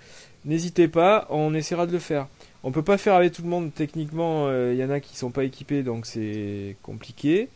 [0.46, 2.28] n'hésitez pas, on essaiera de le faire.
[2.64, 5.32] On peut pas faire avec tout le monde techniquement, il y en a qui sont
[5.32, 7.50] pas équipés donc c'est compliqué.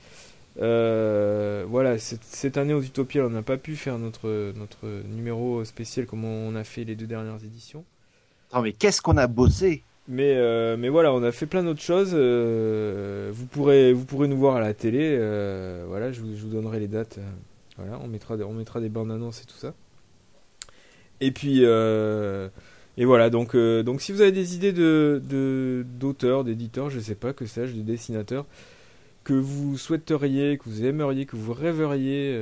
[0.61, 4.86] Euh, voilà, cette, année aux Utopiales on n'a pas pu faire notre, notre
[5.16, 7.86] numéro spécial comme on a fait les deux dernières éditions.
[8.49, 9.82] Attends, mais qu'est-ce qu'on a bossé?
[10.08, 12.12] Mais, euh, mais voilà, on a fait plein d'autres choses.
[12.14, 13.93] euh, vous, pourrez,
[14.28, 14.99] nous voir à la télé.
[15.20, 17.20] euh, voilà, je vous, donnerai les dates.
[17.78, 19.74] voilà, on mettra, des- bandes annonces et tout ça.
[21.22, 26.99] Et puis, et voilà, donc, donc si vous avez des idées de, d'auteurs, d'éditeurs, je
[26.99, 28.45] sais pas, que sais-je, de dessinateurs,
[29.24, 32.38] que vous souhaiteriez, que vous aimeriez, que vous rêveriez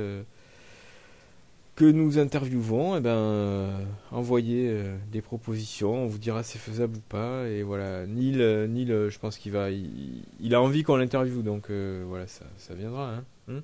[1.74, 6.58] que nous interviewons, eh ben, euh, envoyez euh, des propositions, on vous dira si c'est
[6.58, 7.48] faisable ou pas.
[7.48, 10.96] Et voilà, Neil, euh, Neil euh, je pense qu'il va, il, il a envie qu'on
[10.96, 13.14] l'interviewe, donc voilà, ça, ça viendra.
[13.14, 13.24] Hein.
[13.48, 13.60] Hmm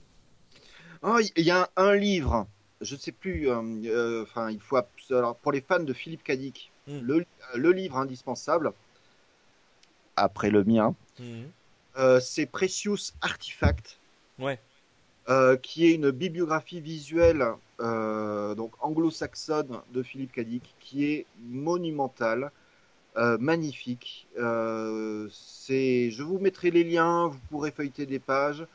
[1.03, 2.47] Oh, il y a un livre,
[2.83, 4.77] je sais plus, enfin, il faut,
[5.11, 6.99] alors, pour les fans de Philippe Cadic, Mm.
[7.03, 7.25] le,
[7.57, 8.73] le livre indispensable,
[10.17, 10.95] après le mien,
[11.97, 13.99] euh, c'est Precious Artifact,
[14.39, 14.59] Ouais.
[15.63, 17.45] qui est une bibliographie visuelle
[17.81, 22.53] euh, donc anglo-saxonne de Philippe Cadic, qui est monumentale,
[23.17, 24.27] euh, magnifique.
[24.39, 28.67] Euh, c'est, je vous mettrai les liens, vous pourrez feuilleter des pages.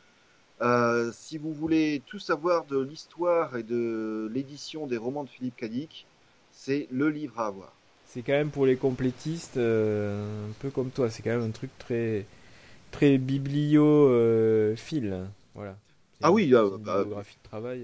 [1.11, 6.07] Si vous voulez tout savoir de l'histoire et de l'édition des romans de Philippe Cadic,
[6.51, 7.73] c'est le livre à avoir.
[8.07, 11.71] C'est quand même pour les complétistes, un peu comme toi, c'est quand même un truc
[11.77, 12.25] très,
[12.91, 15.11] très bibliophile.
[15.13, 15.27] hein.
[15.53, 15.75] voilà.
[16.21, 17.83] Ah une- oui, euh, une bah, biographie de travail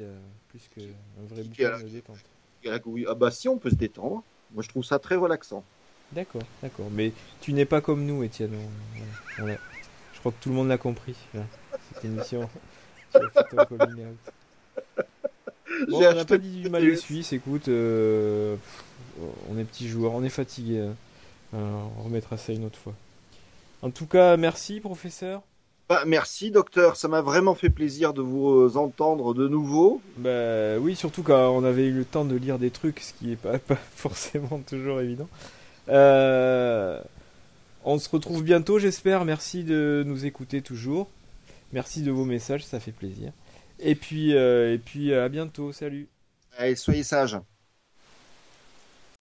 [0.52, 0.82] plus qu'un
[1.34, 2.18] vrai Qui bouquin de détente.
[2.68, 4.24] Ah oui, ah bah si on peut se détendre.
[4.54, 5.64] Moi je trouve ça très relaxant.
[6.12, 6.88] D'accord, d'accord.
[6.92, 8.52] Mais tu n'es pas comme nous, Étienne.
[8.54, 9.58] On- voilà, voilà.
[10.14, 11.16] Je crois que tout le monde l'a compris.
[11.34, 11.42] là,
[11.94, 12.50] cette émission.
[15.90, 17.32] Bon, J'ai on n'a pas dit du mal des- Suisses.
[17.34, 18.56] Écoute, euh,
[19.50, 20.80] on est petits joueurs, on est fatigués.
[20.82, 20.96] hein.
[21.54, 22.94] Euh, on remettra ça une autre fois.
[23.82, 25.42] En tout cas, merci, professeur.
[25.92, 30.02] Bah, merci docteur, ça m'a vraiment fait plaisir de vous euh, entendre de nouveau.
[30.16, 33.34] Bah oui, surtout quand on avait eu le temps de lire des trucs, ce qui
[33.34, 35.28] est pas, pas forcément toujours évident.
[35.90, 36.98] Euh,
[37.84, 39.26] On se retrouve bientôt, j'espère.
[39.26, 41.10] Merci de nous écouter toujours.
[41.74, 43.34] Merci de vos messages, ça fait plaisir.
[43.78, 45.74] Et puis, et puis à bientôt.
[45.74, 46.08] Salut.
[46.58, 47.38] Allez, soyez sages.